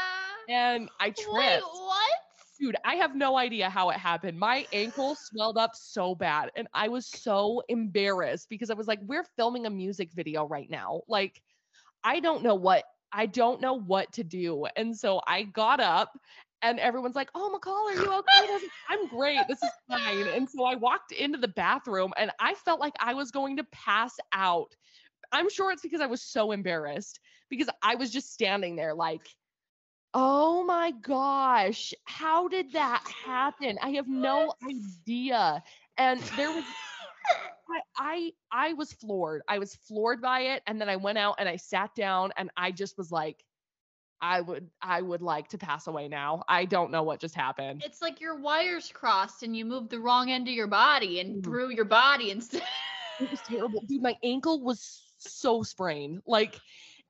and 0.49 0.89
I 0.99 1.09
tripped. 1.11 1.29
Wait, 1.33 1.61
what? 1.61 2.11
Dude, 2.59 2.75
I 2.85 2.95
have 2.95 3.15
no 3.15 3.37
idea 3.37 3.69
how 3.69 3.89
it 3.89 3.97
happened. 3.97 4.39
My 4.39 4.65
ankle 4.71 5.15
swelled 5.15 5.57
up 5.57 5.71
so 5.75 6.15
bad 6.15 6.51
and 6.55 6.67
I 6.73 6.87
was 6.87 7.07
so 7.07 7.61
embarrassed 7.67 8.47
because 8.49 8.69
I 8.69 8.75
was 8.75 8.87
like, 8.87 8.99
we're 9.01 9.25
filming 9.35 9.65
a 9.65 9.69
music 9.69 10.11
video 10.13 10.47
right 10.47 10.69
now. 10.69 11.01
Like, 11.07 11.41
I 12.03 12.19
don't 12.19 12.43
know 12.43 12.55
what 12.55 12.83
I 13.11 13.27
don't 13.27 13.61
know 13.61 13.73
what 13.73 14.11
to 14.13 14.23
do. 14.23 14.65
And 14.75 14.95
so 14.97 15.21
I 15.27 15.43
got 15.43 15.79
up 15.79 16.17
and 16.63 16.79
everyone's 16.79 17.15
like, 17.15 17.29
"Oh, 17.35 17.55
McCall, 17.55 17.91
are 17.91 17.93
you 17.93 18.11
okay?" 18.11 18.39
And 18.41 18.49
I 18.49 18.53
was 18.53 18.61
like, 18.63 18.71
I'm 18.89 19.07
great. 19.07 19.39
This 19.47 19.61
is 19.61 19.69
fine. 19.87 20.27
And 20.27 20.49
so 20.49 20.63
I 20.63 20.75
walked 20.75 21.11
into 21.11 21.37
the 21.37 21.49
bathroom 21.49 22.11
and 22.17 22.31
I 22.39 22.55
felt 22.55 22.79
like 22.79 22.93
I 22.99 23.13
was 23.13 23.29
going 23.31 23.57
to 23.57 23.63
pass 23.65 24.15
out. 24.31 24.75
I'm 25.31 25.49
sure 25.49 25.71
it's 25.71 25.81
because 25.81 26.01
I 26.01 26.05
was 26.07 26.23
so 26.23 26.51
embarrassed 26.51 27.19
because 27.49 27.69
I 27.83 27.95
was 27.95 28.09
just 28.11 28.33
standing 28.33 28.75
there 28.75 28.93
like, 28.95 29.27
"Oh 30.13 30.63
my 30.63 30.91
gosh, 30.91 31.93
how 32.05 32.47
did 32.47 32.73
that 32.73 33.03
happen? 33.25 33.77
I 33.81 33.91
have 33.91 34.07
no 34.07 34.53
idea." 34.63 35.63
And 35.97 36.19
there 36.37 36.51
was 36.51 36.63
I, 37.69 37.81
I 37.97 38.31
I 38.51 38.73
was 38.73 38.93
floored. 38.93 39.41
I 39.47 39.59
was 39.59 39.75
floored 39.75 40.21
by 40.21 40.41
it. 40.41 40.63
And 40.67 40.79
then 40.79 40.89
I 40.89 40.97
went 40.97 41.17
out 41.17 41.35
and 41.39 41.47
I 41.47 41.55
sat 41.55 41.95
down 41.95 42.31
and 42.37 42.49
I 42.57 42.71
just 42.71 42.97
was 42.97 43.11
like, 43.11 43.43
I 44.21 44.41
would 44.41 44.69
I 44.81 45.01
would 45.01 45.21
like 45.21 45.49
to 45.49 45.57
pass 45.57 45.87
away 45.87 46.07
now. 46.07 46.43
I 46.47 46.65
don't 46.65 46.91
know 46.91 47.03
what 47.03 47.19
just 47.19 47.35
happened. 47.35 47.83
It's 47.85 48.01
like 48.01 48.21
your 48.21 48.35
wires 48.39 48.91
crossed 48.93 49.43
and 49.43 49.55
you 49.55 49.65
moved 49.65 49.89
the 49.89 49.99
wrong 49.99 50.31
end 50.31 50.47
of 50.47 50.53
your 50.53 50.67
body 50.67 51.19
and 51.19 51.37
Mhm. 51.37 51.43
threw 51.43 51.69
your 51.69 51.85
body 51.85 52.31
instead. 52.31 52.63
It 53.19 53.29
was 53.29 53.41
terrible. 53.41 53.83
Dude, 53.85 54.01
my 54.01 54.15
ankle 54.23 54.61
was 54.61 55.01
so 55.19 55.63
sprained. 55.63 56.21
Like 56.25 56.59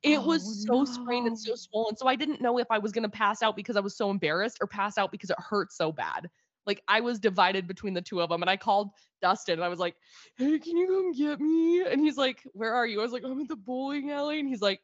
it 0.03 0.21
was 0.21 0.67
Oh, 0.69 0.85
so 0.85 0.85
sprained 0.85 1.27
and 1.27 1.39
so 1.39 1.51
no. 1.51 1.55
swollen. 1.55 1.95
So 1.97 2.07
I 2.07 2.15
didn't 2.15 2.41
know 2.41 2.59
if 2.59 2.67
I 2.69 2.77
was 2.77 2.91
gonna 2.91 3.09
pass 3.09 3.41
out 3.41 3.55
because 3.55 3.77
I 3.77 3.79
was 3.79 3.95
so 3.95 4.09
embarrassed 4.09 4.57
or 4.61 4.67
pass 4.67 4.97
out 4.97 5.11
because 5.11 5.29
it 5.29 5.39
hurt 5.39 5.71
so 5.71 5.91
bad. 5.91 6.29
Like 6.65 6.81
I 6.87 7.01
was 7.01 7.19
divided 7.19 7.67
between 7.67 7.93
the 7.93 8.01
two 8.01 8.21
of 8.21 8.29
them. 8.29 8.41
And 8.41 8.49
I 8.49 8.57
called 8.57 8.91
Dustin 9.21 9.55
and 9.55 9.63
I 9.63 9.69
was 9.69 9.79
like, 9.79 9.95
Hey, 10.35 10.59
can 10.59 10.77
you 10.77 10.87
come 10.87 11.11
get 11.13 11.39
me? 11.39 11.83
And 11.83 12.01
he's 12.01 12.17
like, 12.17 12.41
Where 12.53 12.73
are 12.73 12.85
you? 12.85 12.99
I 12.99 13.03
was 13.03 13.11
like, 13.11 13.23
I'm 13.23 13.41
at 13.41 13.47
the 13.47 13.55
bowling 13.55 14.11
alley. 14.11 14.39
And 14.39 14.47
he's 14.47 14.61
like, 14.61 14.81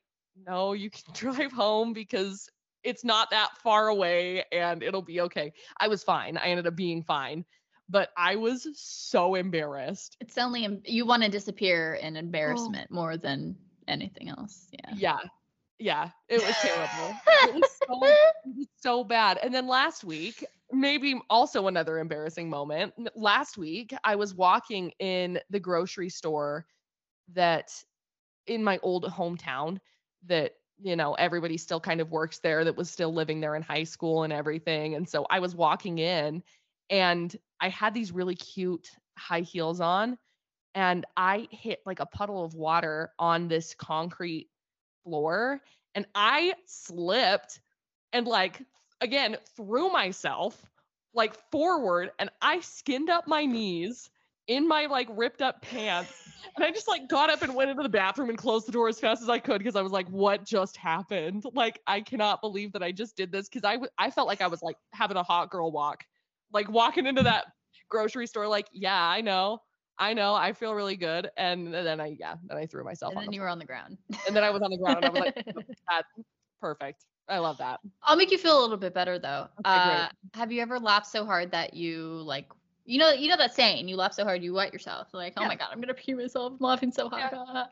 No, 0.47 0.73
you 0.73 0.89
can 0.89 1.03
drive 1.13 1.51
home 1.51 1.93
because 1.93 2.49
it's 2.83 3.03
not 3.03 3.31
that 3.31 3.49
far 3.61 3.89
away 3.89 4.45
and 4.51 4.81
it'll 4.83 5.01
be 5.01 5.21
okay. 5.21 5.51
I 5.79 5.89
was 5.89 6.03
fine. 6.03 6.37
I 6.37 6.45
ended 6.47 6.67
up 6.67 6.75
being 6.75 7.03
fine. 7.03 7.45
But 7.91 8.09
I 8.15 8.35
was 8.35 8.67
so 8.75 9.33
embarrassed. 9.33 10.15
It's 10.21 10.37
only 10.37 10.79
you 10.85 11.07
want 11.07 11.23
to 11.23 11.29
disappear 11.29 11.95
in 11.95 12.15
oh. 12.15 12.19
embarrassment 12.19 12.91
more 12.91 13.17
than 13.17 13.57
anything 13.89 14.29
else. 14.29 14.67
Yeah. 14.71 14.93
Yeah. 14.95 15.19
yeah, 15.79 16.09
it 16.27 16.41
was 16.45 16.55
terrible. 16.61 17.19
it, 17.27 17.55
was 17.55 17.79
so, 17.87 18.03
it 18.45 18.57
was 18.57 18.67
so 18.77 19.03
bad. 19.03 19.39
And 19.41 19.53
then 19.53 19.67
last 19.67 20.03
week, 20.03 20.45
maybe 20.71 21.19
also 21.29 21.67
another 21.67 21.97
embarrassing 21.99 22.49
moment. 22.49 22.93
Last 23.15 23.57
week, 23.57 23.93
I 24.03 24.15
was 24.15 24.33
walking 24.33 24.91
in 24.99 25.39
the 25.49 25.59
grocery 25.59 26.09
store 26.09 26.65
that 27.33 27.71
in 28.47 28.63
my 28.63 28.79
old 28.81 29.05
hometown 29.05 29.79
that 30.25 30.53
you 30.81 30.95
know 30.95 31.13
everybody 31.13 31.57
still 31.57 31.79
kind 31.79 32.01
of 32.01 32.11
works 32.11 32.39
there 32.39 32.63
that 32.63 32.75
was 32.75 32.89
still 32.89 33.13
living 33.13 33.39
there 33.39 33.55
in 33.55 33.61
high 33.61 33.83
school 33.83 34.23
and 34.23 34.33
everything 34.33 34.95
and 34.95 35.07
so 35.07 35.25
i 35.29 35.39
was 35.39 35.55
walking 35.55 35.99
in 35.99 36.41
and 36.89 37.35
i 37.61 37.69
had 37.69 37.93
these 37.93 38.11
really 38.11 38.35
cute 38.35 38.89
high 39.17 39.41
heels 39.41 39.79
on 39.79 40.17
and 40.75 41.05
i 41.17 41.47
hit 41.51 41.79
like 41.85 41.99
a 41.99 42.05
puddle 42.05 42.43
of 42.43 42.53
water 42.53 43.11
on 43.19 43.47
this 43.47 43.73
concrete 43.75 44.49
floor 45.03 45.61
and 45.95 46.05
i 46.15 46.53
slipped 46.65 47.59
and 48.13 48.27
like 48.27 48.61
again 49.01 49.37
threw 49.55 49.89
myself 49.89 50.69
like 51.13 51.35
forward 51.51 52.11
and 52.19 52.29
i 52.41 52.59
skinned 52.59 53.09
up 53.09 53.27
my 53.27 53.45
knees 53.45 54.09
in 54.47 54.67
my 54.67 54.85
like 54.85 55.07
ripped 55.11 55.41
up 55.41 55.61
pants 55.61 56.13
and 56.55 56.65
I 56.65 56.71
just 56.71 56.87
like 56.87 57.07
got 57.07 57.29
up 57.29 57.41
and 57.41 57.55
went 57.55 57.69
into 57.69 57.83
the 57.83 57.89
bathroom 57.89 58.29
and 58.29 58.37
closed 58.37 58.67
the 58.67 58.71
door 58.71 58.87
as 58.87 58.99
fast 58.99 59.21
as 59.21 59.29
I 59.29 59.39
could 59.39 59.59
because 59.59 59.75
I 59.75 59.81
was 59.81 59.91
like, 59.91 60.07
what 60.09 60.45
just 60.45 60.77
happened? 60.77 61.43
Like, 61.53 61.81
I 61.87 62.01
cannot 62.01 62.41
believe 62.41 62.71
that 62.73 62.83
I 62.83 62.91
just 62.91 63.17
did 63.17 63.31
this 63.31 63.49
because 63.49 63.65
I, 63.65 63.73
w- 63.73 63.91
I 63.97 64.09
felt 64.11 64.27
like 64.27 64.41
I 64.41 64.47
was 64.47 64.61
like 64.61 64.77
having 64.93 65.17
a 65.17 65.23
hot 65.23 65.49
girl 65.49 65.71
walk, 65.71 66.05
like 66.53 66.69
walking 66.69 67.05
into 67.05 67.23
that 67.23 67.45
grocery 67.89 68.27
store, 68.27 68.47
like, 68.47 68.67
yeah, 68.71 69.01
I 69.01 69.21
know. 69.21 69.61
I 69.99 70.13
know. 70.13 70.33
I 70.33 70.53
feel 70.53 70.73
really 70.73 70.95
good. 70.95 71.29
And 71.37 71.73
then 71.73 71.99
I, 71.99 72.15
yeah, 72.19 72.35
then 72.47 72.57
I 72.57 72.65
threw 72.65 72.83
myself 72.83 73.13
and 73.13 73.19
on 73.19 73.25
then 73.25 73.31
the 73.31 73.33
you 73.33 73.41
were 73.41 73.49
on 73.49 73.59
the 73.59 73.65
ground. 73.65 73.97
and 74.27 74.35
then 74.35 74.43
I 74.43 74.49
was 74.49 74.61
on 74.61 74.71
the 74.71 74.77
ground 74.79 74.97
and 74.99 75.07
I 75.07 75.09
was 75.09 75.19
like, 75.19 75.33
that's 75.89 76.07
perfect. 76.61 77.05
I 77.29 77.39
love 77.39 77.57
that. 77.59 77.79
I'll 78.03 78.15
make 78.17 78.31
you 78.31 78.37
feel 78.37 78.59
a 78.59 78.61
little 78.61 78.77
bit 78.77 78.93
better 78.93 79.19
though. 79.19 79.47
Okay, 79.59 79.79
uh, 79.79 80.09
have 80.33 80.51
you 80.51 80.61
ever 80.61 80.79
laughed 80.79 81.07
so 81.07 81.25
hard 81.25 81.51
that 81.51 81.73
you 81.73 82.21
like, 82.23 82.47
you 82.85 82.97
know, 82.97 83.11
you 83.11 83.29
know 83.29 83.37
that 83.37 83.53
saying, 83.53 83.87
you 83.87 83.95
laugh 83.95 84.13
so 84.13 84.23
hard 84.23 84.41
you 84.43 84.53
wet 84.53 84.73
yourself. 84.73 85.09
Like, 85.13 85.33
oh 85.37 85.41
Yeah. 85.41 85.47
my 85.47 85.55
god, 85.55 85.69
I'm 85.71 85.79
gonna 85.81 85.93
pee 85.93 86.13
myself. 86.13 86.53
I'm 86.53 86.57
laughing 86.59 86.91
so 86.91 87.09
hard. 87.09 87.31
Yeah. 87.33 87.65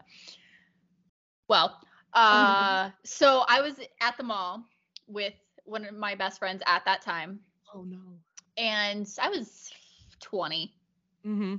Well, 1.47 1.79
uh, 2.13 2.91
so 3.03 3.43
I 3.47 3.61
was 3.61 3.79
at 4.01 4.17
the 4.17 4.23
mall 4.23 4.63
with 5.07 5.33
one 5.65 5.85
of 5.85 5.95
my 5.95 6.15
best 6.15 6.39
friends 6.39 6.61
at 6.65 6.85
that 6.85 7.01
time, 7.01 7.39
Oh 7.73 7.83
no. 7.83 8.19
and 8.57 9.07
I 9.21 9.29
was 9.29 9.71
20, 10.21 10.76
Mm-hmm. 11.25 11.55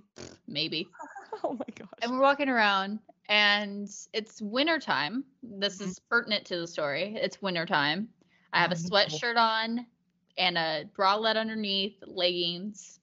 maybe. 0.46 0.94
Oh 1.44 1.52
my 1.52 1.66
gosh. 1.74 1.88
and 2.02 2.12
we're 2.12 2.20
walking 2.20 2.48
around 2.48 2.98
and 3.28 3.88
it's 4.12 4.40
winter 4.40 4.78
time 4.78 5.24
this 5.42 5.80
Mhm. 5.80 5.92
is 5.92 5.98
pertinent 6.10 6.44
to 6.46 6.58
the 6.58 6.66
story 6.66 7.14
it's 7.20 7.40
winter 7.42 7.66
time 7.66 8.08
i 8.52 8.60
have 8.60 8.72
a 8.72 8.74
Oh, 8.74 8.76
sweatshirt 8.76 9.36
on 9.36 9.86
and 10.38 10.56
a 10.58 10.84
bralette 10.96 11.36
underneath 11.36 12.02
leggings 12.06 13.00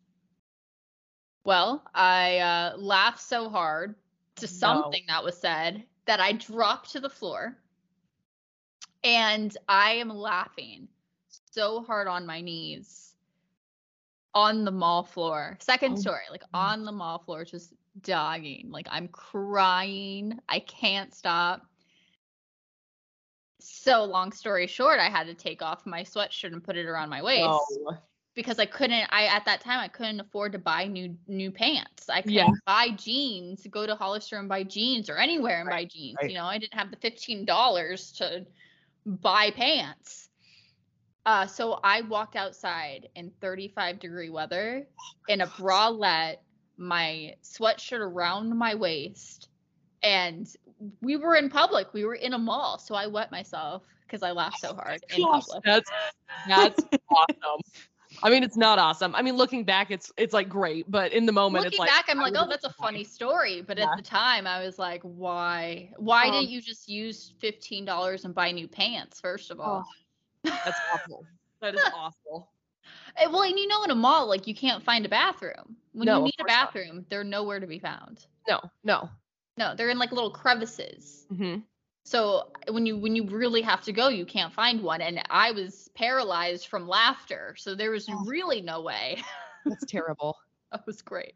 well 1.46 1.84
i 1.94 2.38
uh, 2.40 2.78
laughed 2.78 3.20
so 3.20 3.50
hard 3.50 3.96
to 4.38 4.48
No. 4.50 5.00
something 5.00 5.04
that 5.08 5.24
was 5.24 5.38
said 5.38 5.84
that 6.06 6.20
i 6.20 6.32
dropped 6.34 6.92
to 6.92 7.00
the 7.00 7.10
floor 7.10 7.58
and 9.04 9.56
i 9.68 9.94
am 9.94 10.10
laughing 10.10 10.88
so 11.52 11.82
hard 11.84 12.08
on 12.08 12.26
my 12.26 12.42
knees 12.42 13.15
on 14.36 14.66
the 14.66 14.72
mall 14.72 15.04
floor. 15.04 15.58
Second 15.62 15.94
Oh 15.94 16.02
story 16.02 16.24
like 16.30 16.44
on 16.54 16.84
the 16.86 16.92
mall 16.92 17.20
floor 17.20 17.46
just 17.46 17.74
dogging 18.02 18.70
like 18.70 18.88
i'm 18.92 19.08
crying. 19.08 20.38
I 20.50 20.60
can't 20.60 21.16
stop. 21.16 21.66
So 23.62 24.04
long 24.04 24.32
story 24.32 24.68
short 24.68 25.00
i 25.00 25.10
had 25.10 25.26
to 25.28 25.34
take 25.34 25.62
off 25.62 25.86
my 25.86 26.04
sweatshirt 26.04 26.52
and 26.54 26.64
put 26.64 26.76
it 26.78 26.86
around 26.86 27.10
my 27.10 27.24
waist 27.24 27.44
No. 27.46 27.98
because 28.36 28.60
i 28.60 28.66
couldn't 28.66 29.08
i 29.12 29.26
at 29.26 29.46
that 29.46 29.62
time 29.62 29.80
i 29.80 29.88
couldn't 29.88 30.20
afford 30.20 30.52
to 30.52 30.60
buy 30.60 30.86
new 30.86 31.16
new 31.28 31.50
pants. 31.50 32.10
I 32.10 32.22
couldn't 32.22 32.34
Yeah. 32.36 32.50
buy 32.68 32.90
jeans 32.90 33.66
go 33.72 33.88
to 33.88 33.96
hollister 33.96 34.38
and 34.38 34.50
buy 34.50 34.64
jeans 34.64 35.10
or 35.10 35.18
anywhere 35.18 35.62
and 35.62 35.70
buy 35.70 35.86
jeans 35.86 36.18
right. 36.22 36.30
you 36.30 36.36
know? 36.38 36.46
I 36.46 36.58
didn't 36.60 36.74
have 36.76 36.92
the 36.92 36.98
$15 36.98 38.18
to 38.18 38.46
buy 39.06 39.50
pants 39.52 40.25
uh, 41.26 41.48
so 41.48 41.80
I 41.84 42.02
walked 42.02 42.36
outside 42.36 43.10
in 43.16 43.32
35 43.42 44.00
degree 44.00 44.30
weather 44.30 44.88
in 45.28 45.42
a 45.42 45.48
bralette, 45.48 46.38
my 46.78 47.36
sweatshirt 47.44 48.00
around 48.00 48.56
my 48.58 48.76
waist, 48.76 49.50
and 50.04 50.48
we 51.02 51.16
were 51.18 51.36
in 51.36 51.50
public. 51.50 51.94
We 51.94 52.06
were 52.06 52.16
in 52.16 52.34
a 52.34 52.38
mall, 52.38 52.78
so 52.78 52.96
I 52.96 53.08
wet 53.08 53.32
myself 53.32 53.84
because 54.06 54.22
I 54.24 54.32
laughed 54.32 54.60
so 54.60 54.74
hard 54.74 55.04
in 55.10 55.24
Gosh, 55.24 55.46
public. 55.46 55.64
That's 55.64 55.90
that's 56.48 56.84
awesome. 57.10 57.62
I 58.24 58.30
mean, 58.30 58.44
it's 58.44 58.56
not 58.58 58.80
awesome. 58.80 59.16
I 59.16 59.22
mean, 59.22 59.36
looking 59.36 59.64
back, 59.64 59.92
it's 59.92 60.12
it's 60.18 60.34
like 60.34 60.48
great, 60.48 60.90
but 60.90 61.12
in 61.12 61.26
the 61.26 61.32
moment, 61.32 61.66
it's 61.66 61.78
Looking 61.80 61.88
like 61.88 62.06
back, 62.06 62.06
I'm 62.10 62.20
like, 62.20 62.34
oh, 62.38 62.48
that's 62.48 62.66
a 62.66 62.70
funny 62.70 63.04
story. 63.04 63.62
But 63.62 63.78
Yeah. 63.78 63.86
at 63.86 63.98
the 63.98 64.04
time, 64.04 64.48
I 64.48 64.64
was 64.64 64.78
like, 64.78 65.02
why? 65.02 65.92
Why 65.98 66.28
Um, 66.28 66.32
didn't 66.34 66.50
you 66.50 66.62
just 66.62 66.88
use 66.88 67.34
$15 67.42 68.26
and 68.26 68.34
buy 68.34 68.52
new 68.52 68.68
pants? 68.68 69.20
First 69.20 69.52
of 69.52 69.60
all. 69.60 69.86
That's 70.64 70.82
awful. 70.92 71.26
That 71.62 71.76
is 71.76 71.82
awful. 71.94 72.50
Eh, 73.18 73.28
Well, 73.28 73.44
and 73.44 73.58
you 73.58 73.68
know, 73.68 73.84
in 73.84 73.92
a 73.92 73.96
mall, 73.96 74.28
like 74.28 74.48
you 74.48 74.56
can't 74.56 74.84
find 74.84 75.06
a 75.06 75.10
bathroom. 75.10 75.78
When 75.94 76.06
No, 76.08 76.18
you 76.20 76.24
need 76.26 76.34
a 76.40 76.44
course 76.44 76.52
not. 76.52 76.74
bathroom, 76.74 77.06
they're 77.10 77.24
nowhere 77.24 77.60
to 77.60 77.68
be 77.68 77.80
found. 77.80 78.26
No, 78.48 78.60
no. 78.84 79.10
No, 79.58 79.74
they're 79.76 79.90
in 79.90 79.98
like 79.98 80.12
little 80.12 80.32
crevices. 80.32 81.26
hmm 81.30 81.58
So 82.04 82.52
when 82.70 82.86
you 82.86 82.98
when 82.98 83.16
you 83.16 83.26
really 83.26 83.62
have 83.62 83.82
to 83.84 83.94
go, 83.94 84.10
you 84.10 84.26
can't 84.26 84.54
find 84.54 84.82
one. 84.82 85.02
And 85.02 85.22
I 85.30 85.52
was 85.52 85.90
paralyzed 85.96 86.68
from 86.68 86.88
laughter, 86.88 87.56
so 87.58 87.74
there 87.76 87.92
was 87.92 88.08
Oh. 88.10 88.24
really 88.26 88.62
no 88.62 88.82
way. 88.82 89.24
That's 89.66 89.86
terrible. 89.86 90.38
that 90.72 90.86
was 90.86 91.02
great. 91.02 91.36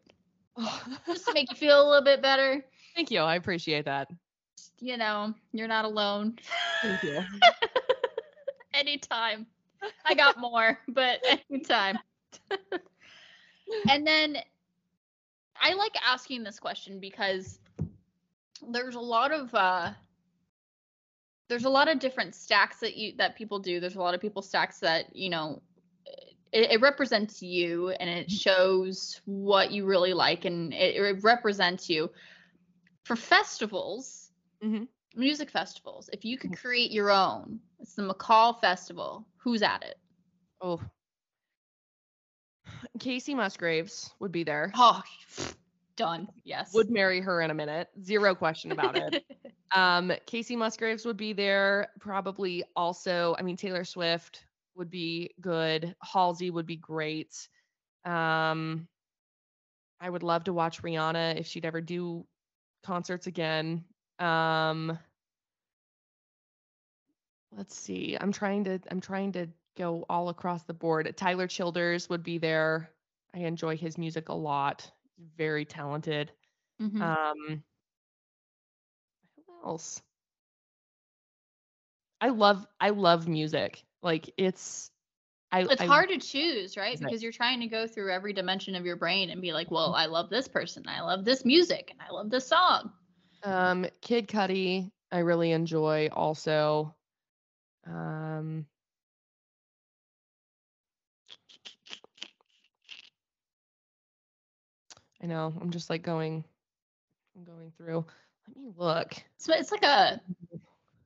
Just 1.08 1.26
to 1.28 1.34
make 1.34 1.50
you 1.50 1.56
feel 1.56 1.82
a 1.82 1.88
little 1.88 2.04
bit 2.04 2.22
better. 2.22 2.63
Thank 2.95 3.10
you. 3.12 3.22
I 3.22 3.36
appreciate 3.36 3.86
that. 3.86 4.10
You 4.80 4.98
know, 4.98 5.34
you're 5.54 5.67
not 5.69 5.86
alone. 5.86 6.38
Thank 6.82 7.02
you. 7.04 7.24
anytime. 8.79 9.47
I 10.05 10.15
got 10.15 10.39
more, 10.39 10.79
but 10.87 11.19
anytime. 11.49 11.99
and 13.89 14.05
then 14.07 14.37
I 15.61 15.73
like 15.73 15.95
asking 16.05 16.43
this 16.43 16.59
question 16.59 16.99
because 16.99 17.59
there's 18.71 18.95
a 18.95 18.99
lot 18.99 19.31
of 19.31 19.53
uh 19.53 19.91
there's 21.49 21.65
a 21.65 21.69
lot 21.69 21.89
of 21.89 21.99
different 21.99 22.35
stacks 22.35 22.79
that 22.79 22.95
you 22.95 23.13
that 23.17 23.35
people 23.35 23.59
do. 23.59 23.79
There's 23.79 23.95
a 23.95 24.01
lot 24.01 24.13
of 24.13 24.21
people 24.21 24.41
stacks 24.41 24.79
that, 24.79 25.15
you 25.15 25.29
know, 25.29 25.61
it, 26.51 26.71
it 26.71 26.81
represents 26.81 27.41
you 27.41 27.89
and 27.89 28.09
it 28.09 28.31
shows 28.31 29.19
what 29.25 29.71
you 29.71 29.85
really 29.85 30.13
like 30.13 30.45
and 30.45 30.73
it, 30.73 30.95
it 30.95 31.23
represents 31.23 31.89
you. 31.89 32.09
For 33.03 33.15
festivals, 33.15 34.31
Mhm. 34.63 34.87
Music 35.19 35.51
festivals, 35.51 36.10
if 36.13 36.23
you 36.23 36.38
could 36.38 36.58
create 36.58 36.91
your 36.91 37.12
own, 37.12 37.60
it's 37.82 37.93
the 37.93 38.01
McCall 38.01 38.60
Festival. 38.62 39.27
Who's 39.38 39.62
at 39.62 39.84
it? 39.84 39.97
Oh. 40.62 40.82
Kacey 42.99 43.36
Musgraves 43.36 44.13
would 44.19 44.32
be 44.32 44.43
there. 44.45 44.71
Oh, 44.75 45.01
done. 45.97 46.29
Yes. 46.45 46.73
Would 46.73 46.89
marry 46.89 47.19
her 47.19 47.41
in 47.41 47.51
a 47.51 47.53
minute. 47.53 47.89
Zero 48.01 48.34
question 48.34 48.71
about 48.71 48.95
it. 48.97 49.25
Um, 49.71 50.12
Kacey 50.25 50.58
Musgraves 50.58 51.05
would 51.05 51.15
be 51.15 51.32
there. 51.32 51.89
Probably 51.99 52.63
also, 52.75 53.36
I 53.38 53.43
mean, 53.43 53.55
Taylor 53.55 53.84
Swift 53.84 54.43
would 54.75 54.89
be 54.89 55.29
good. 55.41 55.95
Halsey 56.01 56.49
would 56.49 56.65
be 56.65 56.75
great. 56.75 57.47
Um, 58.03 58.88
I 60.01 60.10
would 60.10 60.23
love 60.23 60.45
to 60.45 60.53
watch 60.53 60.82
Rihanna 60.82 61.39
if 61.39 61.45
she'd 61.45 61.65
ever 61.65 61.82
do 61.82 62.25
concerts 62.84 63.27
again. 63.27 63.84
Um, 64.17 64.97
let's 67.55 67.75
see. 67.75 68.17
I'm 68.19 68.31
trying 68.31 68.63
to 68.65 68.79
I'm 68.89 69.01
trying 69.01 69.31
to 69.33 69.47
go 69.77 70.05
all 70.09 70.29
across 70.29 70.63
the 70.63 70.73
board. 70.73 71.12
Tyler 71.17 71.47
Childers 71.47 72.09
would 72.09 72.23
be 72.23 72.38
there. 72.38 72.89
I 73.33 73.39
enjoy 73.39 73.77
his 73.77 73.97
music 73.97 74.29
a 74.29 74.33
lot. 74.33 74.91
Very 75.38 75.65
talented. 75.65 76.31
Mhm. 76.81 77.01
Um, 77.01 77.63
who 79.35 79.67
else? 79.67 80.01
I 82.21 82.29
love 82.29 82.65
I 82.79 82.89
love 82.89 83.27
music. 83.27 83.83
Like 84.01 84.29
it's 84.38 84.91
I 85.51 85.62
it's 85.62 85.81
I- 85.81 85.85
hard 85.85 86.09
to 86.09 86.17
choose, 86.19 86.77
right? 86.77 86.99
Because 86.99 87.23
you're 87.23 87.31
trying 87.31 87.59
to 87.62 87.67
go 87.67 87.88
through 87.88 88.12
every 88.12 88.33
dimension 88.33 88.75
of 88.75 88.85
your 88.85 88.95
brain 88.97 89.29
and 89.29 89.41
be 89.41 89.51
like, 89.53 89.71
well, 89.71 89.93
I 89.95 90.05
love 90.05 90.29
this 90.29 90.47
person, 90.47 90.83
I 90.88 91.01
love 91.01 91.25
this 91.25 91.43
music, 91.45 91.89
and 91.91 91.99
I 92.01 92.13
love 92.13 92.29
this 92.29 92.47
song. 92.47 92.91
Um, 93.43 93.85
Kid 94.01 94.27
Cudi, 94.27 94.91
I 95.12 95.19
really 95.19 95.51
enjoy 95.51 96.09
also. 96.12 96.93
Um, 97.87 98.65
I 105.21 105.27
know. 105.27 105.53
I'm 105.59 105.71
just 105.71 105.89
like 105.89 106.01
going, 106.03 106.43
I'm 107.35 107.43
going 107.43 107.71
through. 107.77 108.05
Let 108.47 108.57
me 108.57 108.71
look. 108.77 109.13
So 109.37 109.53
it's 109.53 109.71
like 109.71 109.83
a, 109.83 110.21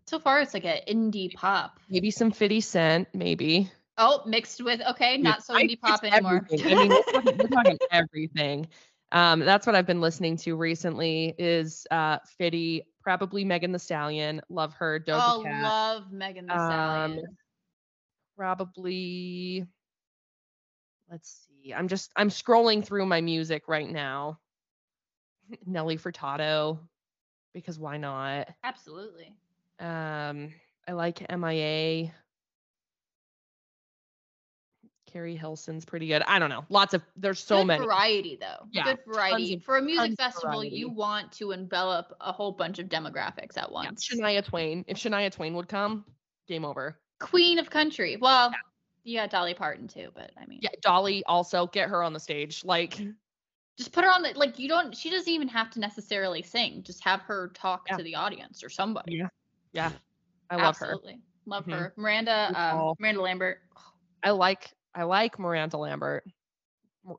So 0.06 0.20
far, 0.20 0.42
it's 0.42 0.54
like 0.54 0.66
an 0.66 0.80
indie 0.88 1.34
pop. 1.34 1.80
Maybe 1.90 2.12
some 2.12 2.32
50 2.32 2.62
Cent, 2.62 3.08
maybe. 3.14 3.72
Oh, 3.98 4.22
mixed 4.26 4.64
with 4.64 4.82
okay, 4.92 5.18
not 5.18 5.44
so 5.44 5.56
indie 5.56 5.80
pop 5.80 6.04
anymore. 6.04 6.46
everything. 6.50 6.78
I 6.78 6.82
mean, 6.82 6.90
we're 6.90 7.12
talking, 7.22 7.38
we're 7.38 7.48
talking 7.48 7.78
everything. 7.92 8.68
Um, 9.12 9.40
that's 9.42 9.68
what 9.68 9.76
I've 9.76 9.86
been 9.86 10.02
listening 10.02 10.38
to 10.38 10.56
recently 10.56 11.36
is 11.38 11.86
uh 11.92 12.18
Fitty, 12.38 12.84
probably 13.04 13.44
Megan 13.44 13.72
Thee 13.72 13.80
Stallion. 13.80 14.42
Love 14.50 14.74
her. 14.76 15.00
Doja 15.00 15.20
oh, 15.22 15.44
Cat. 15.44 15.64
love 15.64 16.12
Megan 16.12 16.48
Thee 16.48 16.54
Um, 16.54 16.68
Stallion. 16.68 17.38
probably 18.38 19.68
let's 21.10 21.48
see. 21.48 21.74
I'm 21.74 21.88
just 21.88 22.12
I'm 22.16 22.30
scrolling 22.30 22.84
through 22.84 23.06
my 23.06 23.22
music 23.22 23.68
right 23.68 23.90
now. 23.90 24.40
Nelly 25.66 25.98
Furtado, 25.98 26.80
because 27.54 27.80
why 27.80 27.98
not? 27.98 28.50
Absolutely. 28.64 29.36
Um, 29.80 30.54
I 30.88 30.94
like 30.94 31.26
MIA. 31.30 32.12
Keri 35.14 35.36
Hilson's 35.36 35.86
pretty 35.86 36.08
good. 36.08 36.24
I 36.24 36.40
don't 36.40 36.50
know. 36.50 36.66
Lots 36.70 36.96
of 36.96 37.04
there's 37.16 37.40
so 37.40 37.60
Good 37.60 37.68
many. 37.68 37.86
variety 37.86 38.36
though. 38.36 38.66
Yeah, 38.72 38.84
Good 38.86 39.00
variety. 39.06 39.54
of- 39.54 39.64
For 39.64 39.78
a 39.78 39.82
music 39.82 40.18
festival, 40.18 40.64
you 40.64 40.90
want 40.90 41.32
to 41.34 41.52
envelop 41.52 42.16
a 42.20 42.32
whole 42.32 42.52
bunch 42.52 42.80
of 42.80 42.88
demographics 42.88 43.56
at 43.56 43.68
Yeah, 43.70 43.74
once. 43.74 44.08
Shania 44.10 44.44
Twain. 44.44 44.84
If 44.88 44.98
Shania 44.98 45.32
Twain 45.32 45.54
would 45.54 45.68
come, 45.68 46.04
game 46.48 46.66
over. 46.66 47.00
Queen 47.20 47.60
of 47.60 47.70
country. 47.70 48.18
Well, 48.18 48.52
you 49.04 49.20
got 49.20 49.30
Dolly 49.30 49.54
Parton 49.54 49.88
too, 49.88 50.10
but 50.16 50.32
I 50.42 50.48
mean, 50.48 50.60
Yeah, 50.64 50.72
Dolly 50.82 51.24
also 51.26 51.68
get 51.68 51.90
her 51.90 52.02
on 52.02 52.12
the 52.14 52.20
stage. 52.20 52.66
Like, 52.66 53.00
just 53.78 53.92
put 53.92 54.04
her 54.04 54.10
on 54.12 54.24
the 54.24 54.34
like. 54.36 54.58
You 54.58 54.68
don't. 54.68 54.98
She 54.98 55.12
doesn't 55.12 55.32
even 55.32 55.48
have 55.48 55.70
to 55.72 55.80
necessarily 55.80 56.42
sing. 56.42 56.82
Just 56.82 57.04
have 57.04 57.22
her 57.22 57.50
talk 57.54 57.86
Yeah. 57.88 57.98
to 57.98 58.04
the 58.04 58.16
audience 58.16 58.64
or 58.64 58.70
somebody. 58.70 59.18
Yeah. 59.18 59.28
yeah, 59.74 59.92
I 60.50 60.56
love 60.56 60.76
her. 60.78 60.88
Absolutely. 60.88 61.22
Love 61.46 61.66
Mhm. 61.66 61.74
her. 61.74 61.94
Miranda. 61.98 62.52
Um. 62.56 62.96
Miranda 63.00 63.22
Lambert. 63.22 63.60
I 64.24 64.32
like 64.32 64.72
I 64.96 65.04
like 65.04 65.40
Miranda 65.40 65.78
Lambert. 65.78 66.26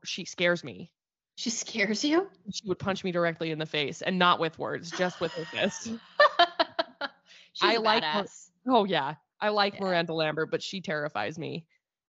She 0.03 0.25
scares 0.25 0.63
me. 0.63 0.91
She 1.35 1.49
scares 1.49 2.03
you. 2.03 2.29
She 2.51 2.67
would 2.67 2.79
punch 2.79 3.03
me 3.03 3.11
directly 3.11 3.51
in 3.51 3.59
the 3.59 3.65
face, 3.65 4.01
and 4.01 4.17
not 4.17 4.39
with 4.39 4.57
words, 4.57 4.91
just 4.91 5.19
with 5.19 5.33
her 5.33 5.45
fist. 5.45 5.91
She's 7.53 7.69
I 7.69 7.77
like 7.77 8.03
her- 8.03 8.25
Oh 8.67 8.85
yeah, 8.85 9.15
I 9.39 9.49
like 9.49 9.75
Yeah. 9.75 9.81
Miranda 9.81 10.13
Lambert, 10.13 10.51
but 10.51 10.63
she 10.63 10.81
terrifies 10.81 11.37
me. 11.37 11.65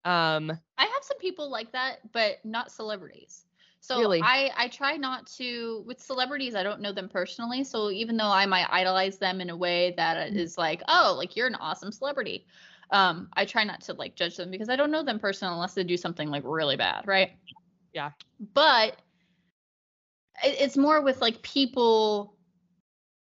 Um, 0.04 0.50
I 0.78 0.84
have 0.84 1.02
some 1.02 1.18
people 1.18 1.50
like 1.50 1.72
that, 1.72 2.12
but 2.12 2.44
not 2.44 2.72
celebrities. 2.72 3.44
So 3.80 3.98
Really? 3.98 4.20
I 4.22 4.50
I 4.56 4.68
try 4.68 4.96
not 4.96 5.26
to 5.38 5.82
with 5.86 6.00
celebrities. 6.00 6.54
I 6.54 6.62
don't 6.62 6.80
know 6.80 6.92
them 6.92 7.08
personally, 7.08 7.64
so 7.64 7.90
even 7.90 8.16
though 8.16 8.30
I 8.30 8.46
might 8.46 8.66
idolize 8.70 9.18
them 9.18 9.40
in 9.40 9.50
a 9.50 9.56
way 9.56 9.92
that 9.96 10.32
Mhm. 10.32 10.58
like, 10.58 10.82
oh, 10.88 11.14
like 11.16 11.36
you're 11.36 11.48
an 11.48 11.56
awesome 11.56 11.90
celebrity. 11.90 12.46
Um, 12.90 13.28
I 13.34 13.44
try 13.44 13.64
not 13.64 13.80
to 13.82 13.94
like 13.94 14.16
judge 14.16 14.36
them 14.36 14.50
because 14.50 14.68
I 14.68 14.76
don't 14.76 14.90
know 14.90 15.02
them 15.02 15.18
personally 15.18 15.54
unless 15.54 15.74
they 15.74 15.84
do 15.84 15.96
something 15.96 16.28
like 16.28 16.42
really 16.44 16.76
bad, 16.76 17.06
right? 17.06 17.30
Yeah. 17.92 18.10
But 18.54 18.96
it, 20.42 20.56
it's 20.60 20.76
more 20.76 21.00
with 21.00 21.20
like 21.20 21.42
people 21.42 22.34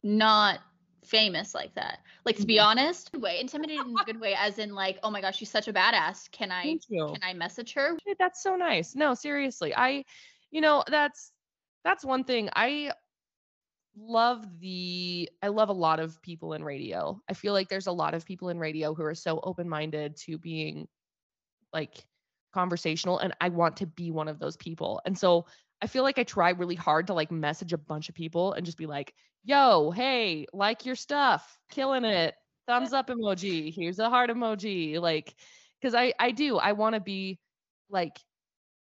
not 0.03 0.59
famous 1.03 1.53
like 1.53 1.73
that. 1.75 1.99
Like 2.25 2.37
to 2.37 2.45
be 2.45 2.57
Mhm. 2.57 2.63
honest, 2.63 3.13
way 3.17 3.39
intimidated 3.39 3.87
in 3.87 3.97
a 3.99 4.05
good 4.05 4.19
way, 4.19 4.35
as 4.35 4.59
in 4.59 4.73
like, 4.73 4.99
oh 5.03 5.11
my 5.11 5.21
gosh, 5.21 5.37
she's 5.37 5.49
such 5.49 5.67
a 5.67 5.73
badass. 5.73 6.29
Can 6.31 6.51
I 6.51 6.77
can 6.89 7.19
I 7.23 7.33
message 7.33 7.73
her? 7.73 7.97
Dude, 8.05 8.17
that's 8.17 8.41
so 8.41 8.55
nice. 8.55 8.95
No, 8.95 9.13
seriously. 9.13 9.75
I 9.75 10.05
you 10.51 10.61
know, 10.61 10.83
that's 10.87 11.31
that's 11.83 12.03
one 12.05 12.23
thing. 12.23 12.49
I 12.55 12.91
love 13.97 14.59
the 14.59 15.29
I 15.41 15.47
love 15.49 15.69
a 15.69 15.73
lot 15.73 15.99
of 15.99 16.21
people 16.21 16.53
in 16.53 16.63
radio. 16.63 17.21
I 17.29 17.33
feel 17.33 17.53
like 17.53 17.69
there's 17.69 17.87
a 17.87 17.91
lot 17.91 18.13
of 18.13 18.25
people 18.25 18.49
in 18.49 18.59
radio 18.59 18.93
who 18.93 19.03
are 19.03 19.15
so 19.15 19.39
open-minded 19.43 20.15
to 20.17 20.37
being 20.37 20.87
like 21.73 22.05
conversational 22.53 23.19
and 23.19 23.33
I 23.41 23.49
want 23.49 23.77
to 23.77 23.87
be 23.87 24.11
one 24.11 24.27
of 24.27 24.39
those 24.39 24.57
people. 24.57 25.01
And 25.05 25.17
so 25.17 25.45
I 25.81 25.87
feel 25.87 26.03
like 26.03 26.19
I 26.19 26.23
try 26.23 26.51
really 26.51 26.75
hard 26.75 27.07
to 27.07 27.13
like 27.13 27.31
message 27.31 27.73
a 27.73 27.77
bunch 27.77 28.09
of 28.09 28.15
people 28.15 28.53
and 28.53 28.65
just 28.65 28.77
be 28.77 28.85
like, 28.87 29.13
"Yo, 29.43 29.91
hey, 29.91 30.45
like 30.53 30.85
your 30.85 30.95
stuff. 30.95 31.59
Killing 31.69 32.05
it. 32.05 32.35
Thumbs 32.67 32.93
up 32.93 33.07
emoji. 33.07 33.73
Here's 33.75 33.99
a 33.99 34.09
heart 34.09 34.29
emoji." 34.29 34.99
Like 35.01 35.35
cuz 35.81 35.93
I 35.95 36.13
I 36.19 36.31
do. 36.31 36.57
I 36.57 36.73
want 36.73 36.95
to 36.95 37.01
be 37.01 37.39
like 37.89 38.17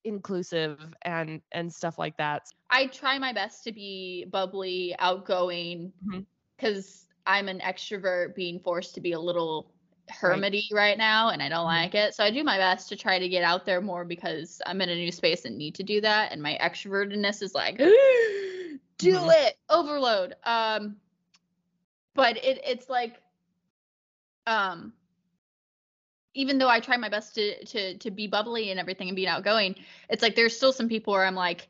inclusive 0.07 0.95
and 1.03 1.41
and 1.51 1.73
stuff 1.73 1.99
like 1.99 2.17
that. 2.17 2.43
I 2.69 2.87
try 2.87 3.17
my 3.19 3.33
best 3.33 3.63
to 3.65 3.71
be 3.71 4.25
bubbly, 4.25 4.95
outgoing, 4.99 5.93
because 6.57 7.07
I'm 7.25 7.47
an 7.47 7.59
extrovert 7.59 8.35
being 8.35 8.59
forced 8.59 8.95
to 8.95 9.01
be 9.01 9.13
a 9.13 9.19
little 9.19 9.73
hermity 10.11 10.63
right 10.73 10.97
now, 10.97 11.29
and 11.29 11.41
I 11.41 11.49
don't 11.49 11.65
Mhm. 11.65 11.65
like 11.65 11.95
it. 11.95 12.13
So 12.15 12.23
I 12.23 12.31
do 12.31 12.43
my 12.43 12.57
best 12.57 12.89
to 12.89 12.95
try 12.95 13.19
to 13.19 13.29
get 13.29 13.43
out 13.43 13.65
there 13.65 13.81
more 13.81 14.05
because 14.05 14.61
I'm 14.65 14.81
in 14.81 14.89
a 14.89 14.95
new 14.95 15.11
space 15.11 15.45
and 15.45 15.57
need 15.57 15.75
to 15.75 15.83
do 15.83 16.01
that, 16.01 16.31
and 16.31 16.41
my 16.41 16.57
extrovertedness 16.61 17.41
is 17.41 17.53
like, 17.55 17.77
do 17.77 17.89
Mhm. 19.01 19.29
it, 19.29 19.55
overload. 19.69 20.35
Um, 20.43 20.97
but 22.15 22.37
it 22.37 22.59
it's 22.65 22.89
like, 22.89 23.21
um, 24.45 24.93
even 26.37 26.59
though 26.59 26.69
I 26.69 26.79
try 26.79 26.97
my 26.97 27.09
best 27.09 27.35
to 27.35 27.65
to 27.65 27.97
to 27.97 28.11
be 28.11 28.27
bubbly 28.27 28.69
and 28.71 28.79
everything 28.79 29.09
and 29.09 29.15
being 29.15 29.27
outgoing, 29.27 29.75
it's 30.09 30.21
like 30.21 30.35
there's 30.35 30.55
still 30.55 30.71
some 30.71 30.87
people 30.87 31.13
where 31.13 31.25
I'm 31.25 31.35
like, 31.35 31.67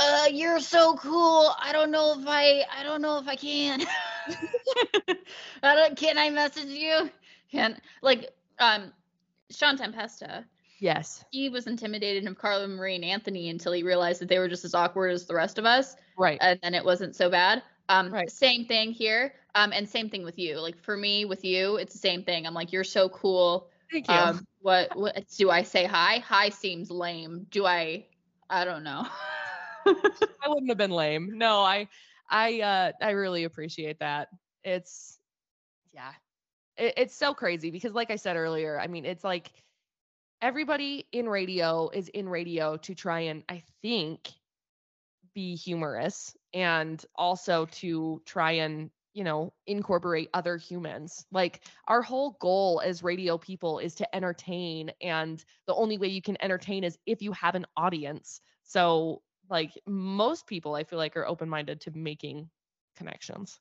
uh, 0.00 0.26
you're 0.30 0.60
so 0.60 0.96
cool. 0.96 1.52
I 1.60 1.72
don't 1.72 1.90
know 1.90 2.18
if 2.18 2.26
I 2.26 2.64
I 2.72 2.82
don't 2.84 3.02
know 3.02 3.18
if 3.18 3.28
I 3.28 3.36
can. 3.36 3.82
I 5.62 5.74
don't 5.74 5.96
can 5.96 6.18
I 6.18 6.30
message 6.30 6.68
you? 6.68 7.10
Can 7.50 7.76
like 8.02 8.30
um 8.58 8.92
Sean 9.50 9.76
Tempesta, 9.76 10.44
Yes. 10.78 11.24
he 11.32 11.48
was 11.48 11.66
intimidated 11.66 12.26
of 12.26 12.38
Carla 12.38 12.68
Marie 12.68 12.94
and 12.94 13.04
Anthony 13.04 13.48
until 13.50 13.72
he 13.72 13.82
realized 13.82 14.20
that 14.20 14.28
they 14.28 14.38
were 14.38 14.48
just 14.48 14.64
as 14.64 14.74
awkward 14.74 15.10
as 15.10 15.26
the 15.26 15.34
rest 15.34 15.58
of 15.58 15.66
us 15.66 15.96
Right. 16.16 16.38
and 16.40 16.58
then 16.62 16.74
it 16.74 16.84
wasn't 16.84 17.16
so 17.16 17.28
bad. 17.30 17.62
Um, 17.88 18.12
Right. 18.12 18.30
same 18.30 18.66
thing 18.66 18.92
here. 18.92 19.34
Um, 19.56 19.72
and 19.72 19.88
same 19.88 20.10
thing 20.10 20.22
with 20.22 20.38
you. 20.38 20.60
Like 20.60 20.78
for 20.78 20.96
me, 20.96 21.24
with 21.24 21.44
you, 21.44 21.76
it's 21.76 21.92
the 21.92 21.98
same 21.98 22.22
thing. 22.22 22.46
I'm 22.46 22.54
like, 22.54 22.72
you're 22.72 22.84
so 22.84 23.08
cool. 23.08 23.69
Thank 23.92 24.08
you. 24.08 24.14
Um, 24.14 24.46
what 24.60 24.94
what 24.96 25.24
do 25.36 25.50
I 25.50 25.62
say? 25.62 25.84
Hi. 25.84 26.18
Hi 26.18 26.48
seems 26.50 26.90
lame. 26.90 27.46
Do 27.50 27.66
I? 27.66 28.06
I 28.48 28.64
don't 28.64 28.84
know. 28.84 29.06
I 29.86 30.48
wouldn't 30.48 30.70
have 30.70 30.78
been 30.78 30.90
lame. 30.90 31.38
No, 31.38 31.60
I 31.60 31.88
I 32.28 32.60
uh 32.60 32.92
I 33.00 33.10
really 33.10 33.44
appreciate 33.44 33.98
that. 34.00 34.28
It's 34.62 35.18
yeah. 35.92 36.12
It, 36.76 36.94
it's 36.96 37.16
so 37.16 37.34
crazy 37.34 37.70
because 37.70 37.94
like 37.94 38.10
I 38.10 38.16
said 38.16 38.36
earlier, 38.36 38.78
I 38.78 38.86
mean, 38.86 39.04
it's 39.04 39.24
like 39.24 39.50
everybody 40.40 41.06
in 41.12 41.28
radio 41.28 41.90
is 41.92 42.08
in 42.08 42.28
radio 42.28 42.76
to 42.78 42.94
try 42.94 43.20
and 43.20 43.42
I 43.48 43.62
think 43.82 44.30
be 45.34 45.54
humorous 45.56 46.36
and 46.52 47.04
also 47.14 47.66
to 47.66 48.22
try 48.24 48.52
and 48.52 48.90
you 49.12 49.24
know 49.24 49.52
incorporate 49.66 50.30
other 50.34 50.56
humans. 50.56 51.26
Like 51.32 51.62
our 51.88 52.02
whole 52.02 52.36
goal 52.40 52.80
as 52.84 53.02
radio 53.02 53.38
people 53.38 53.78
is 53.78 53.94
to 53.96 54.14
entertain 54.14 54.90
and 55.00 55.44
the 55.66 55.74
only 55.74 55.98
way 55.98 56.08
you 56.08 56.22
can 56.22 56.36
entertain 56.42 56.84
is 56.84 56.98
if 57.06 57.22
you 57.22 57.32
have 57.32 57.54
an 57.54 57.66
audience. 57.76 58.40
So 58.62 59.22
like 59.48 59.72
most 59.86 60.46
people 60.46 60.74
i 60.74 60.84
feel 60.84 60.98
like 60.98 61.16
are 61.16 61.26
open-minded 61.26 61.80
to 61.82 61.90
making 61.90 62.48
connections. 62.96 63.60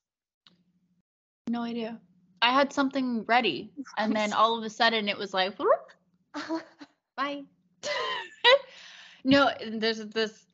No 1.49 1.63
idea. 1.63 1.99
I 2.41 2.53
had 2.53 2.71
something 2.71 3.25
ready, 3.25 3.71
and 3.97 4.15
then 4.15 4.33
all 4.33 4.57
of 4.57 4.63
a 4.63 4.69
sudden 4.69 5.09
it 5.09 5.17
was 5.17 5.33
like, 5.33 5.57
bye. 7.17 7.41
no, 9.23 9.49
there's 9.71 10.05
this 10.07 10.45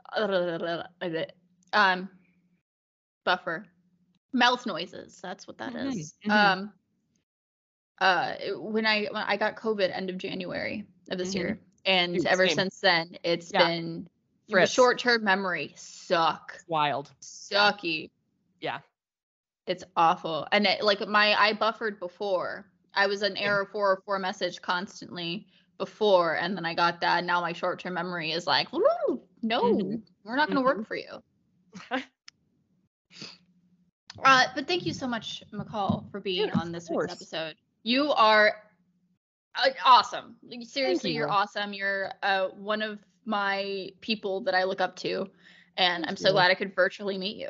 um 1.73 2.09
buffer 3.25 3.65
mouth 4.35 4.65
noises. 4.65 5.19
That's 5.21 5.47
what 5.47 5.57
that 5.59 5.75
is. 5.75 6.13
Mhm, 6.25 6.27
mhm. 6.27 6.31
Um, 6.33 6.73
uh, 7.99 8.35
when 8.57 8.85
I 8.85 9.05
when 9.05 9.23
I 9.23 9.37
got 9.37 9.55
COVID 9.55 9.89
end 9.95 10.09
of 10.09 10.17
January 10.17 10.85
of 11.09 11.17
this 11.17 11.29
Mhm. 11.29 11.35
year, 11.35 11.59
and 11.85 12.13
Dude, 12.13 12.27
ever 12.27 12.47
same. 12.47 12.55
since 12.55 12.79
then, 12.81 13.17
it's 13.23 13.51
Yeah. 13.51 13.67
been 13.67 14.07
short 14.65 14.99
term 14.99 15.23
memory 15.23 15.73
suck 15.75 16.61
wild 16.67 17.13
sucky. 17.21 18.09
Yeah. 18.61 18.81
It's 19.67 19.83
awful. 19.95 20.47
And 20.51 20.65
it, 20.67 20.83
like 20.83 21.07
my 21.07 21.33
I 21.35 21.53
buffered 21.53 21.99
before. 21.99 22.71
I 22.93 23.07
was 23.07 23.21
an 23.23 23.35
error 23.37 23.65
404 23.65 24.19
message 24.19 24.61
constantly 24.61 25.47
before 25.77 26.35
and 26.37 26.55
then 26.55 26.65
I 26.65 26.73
got 26.73 27.01
that. 27.01 27.23
Now 27.25 27.41
my 27.41 27.51
short-term 27.53 27.93
memory 27.95 28.31
is 28.31 28.47
like, 28.47 28.71
"Woo, 28.71 29.27
no, 29.41 29.61
Mhm. 29.61 30.03
we're 30.23 30.35
not 30.37 30.49
going 30.49 30.57
to 30.57 30.65
work 30.65 30.85
for 30.85 30.95
you. 30.95 31.21
uh, 34.23 34.45
but 34.55 34.67
thank 34.67 34.85
you 34.85 34.93
so 34.93 35.07
much, 35.07 35.43
McCall, 35.53 36.09
for 36.11 36.19
being 36.19 36.47
Yeah, 36.47 36.59
on 36.59 36.71
this 36.71 36.87
course. 36.87 37.09
week's 37.09 37.21
episode. 37.21 37.55
You 37.83 38.11
are 38.11 38.55
uh, 39.55 39.69
awesome. 39.83 40.35
Seriously, 40.63 41.11
you. 41.11 41.19
you're 41.19 41.31
awesome. 41.31 41.73
You're 41.73 42.11
uh, 42.23 42.47
one 42.49 42.81
of 42.81 42.99
my 43.25 43.89
people 44.01 44.41
that 44.41 44.55
I 44.55 44.63
look 44.63 44.81
up 44.81 44.95
to, 44.97 45.27
and 45.77 46.03
Thank 46.03 46.09
I'm 46.09 46.17
so 46.17 46.29
you. 46.29 46.33
glad 46.33 46.51
I 46.51 46.55
could 46.55 46.75
virtually 46.75 47.17
meet 47.17 47.37
you. 47.37 47.49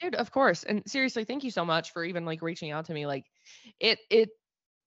Dude, 0.00 0.14
of 0.16 0.30
course. 0.30 0.64
And 0.64 0.82
seriously, 0.86 1.24
thank 1.24 1.44
you 1.44 1.50
so 1.50 1.64
much 1.64 1.92
for 1.92 2.04
even 2.04 2.24
like 2.24 2.42
reaching 2.42 2.70
out 2.70 2.86
to 2.86 2.94
me. 2.94 3.06
Like 3.06 3.24
it 3.80 3.98
it 4.10 4.30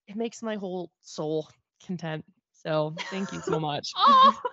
it 0.07 0.15
makes 0.15 0.41
my 0.43 0.55
whole 0.55 0.91
soul 1.01 1.49
content. 1.85 2.25
So 2.53 2.93
thank 3.09 3.31
you 3.33 3.41
so 3.41 3.59
much. 3.59 3.91
oh. 3.95 4.39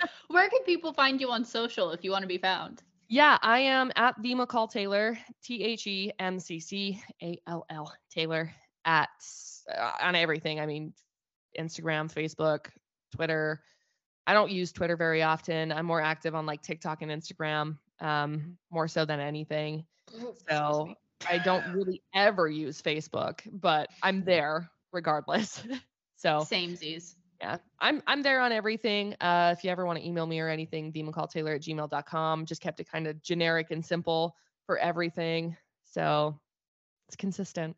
Where 0.28 0.48
can 0.48 0.62
people 0.64 0.92
find 0.92 1.20
you 1.20 1.30
on 1.30 1.44
social 1.44 1.90
if 1.90 2.04
you 2.04 2.10
want 2.10 2.22
to 2.22 2.28
be 2.28 2.38
found? 2.38 2.82
Yeah, 3.12 3.36
I 3.42 3.58
am 3.58 3.92
at 3.94 4.14
the 4.22 4.34
McCall 4.34 4.70
Taylor, 4.70 5.18
T 5.44 5.62
H 5.62 5.86
E 5.86 6.12
M 6.18 6.40
C 6.40 6.58
C 6.58 6.98
A 7.22 7.38
L 7.46 7.66
L 7.68 7.92
Taylor 8.10 8.50
at 8.86 9.10
uh, 9.70 9.90
on 10.00 10.14
everything. 10.14 10.60
I 10.60 10.64
mean, 10.64 10.94
Instagram, 11.60 12.10
Facebook, 12.10 12.68
Twitter. 13.14 13.60
I 14.26 14.32
don't 14.32 14.50
use 14.50 14.72
Twitter 14.72 14.96
very 14.96 15.22
often. 15.22 15.72
I'm 15.72 15.84
more 15.84 16.00
active 16.00 16.34
on 16.34 16.46
like 16.46 16.62
TikTok 16.62 17.02
and 17.02 17.10
Instagram, 17.10 17.76
um, 18.00 18.56
more 18.70 18.88
so 18.88 19.04
than 19.04 19.20
anything. 19.20 19.84
So 20.48 20.94
I 21.28 21.36
don't 21.36 21.70
really 21.74 22.00
ever 22.14 22.48
use 22.48 22.80
Facebook, 22.80 23.40
but 23.60 23.90
I'm 24.02 24.24
there 24.24 24.70
regardless. 24.90 25.62
so 26.16 26.46
same 26.48 26.76
Z's. 26.76 27.16
Yeah, 27.42 27.56
I'm 27.80 28.00
I'm 28.06 28.22
there 28.22 28.40
on 28.40 28.52
everything. 28.52 29.16
Uh, 29.20 29.52
if 29.56 29.64
you 29.64 29.70
ever 29.70 29.84
want 29.84 29.98
to 29.98 30.06
email 30.06 30.26
me 30.26 30.38
or 30.38 30.48
anything, 30.48 30.92
Taylor 31.32 31.54
at 31.54 31.62
gmail.com. 31.62 32.46
Just 32.46 32.60
kept 32.60 32.78
it 32.78 32.88
kind 32.88 33.08
of 33.08 33.20
generic 33.20 33.72
and 33.72 33.84
simple 33.84 34.36
for 34.64 34.78
everything. 34.78 35.56
So 35.84 36.38
it's 37.08 37.16
consistent. 37.16 37.76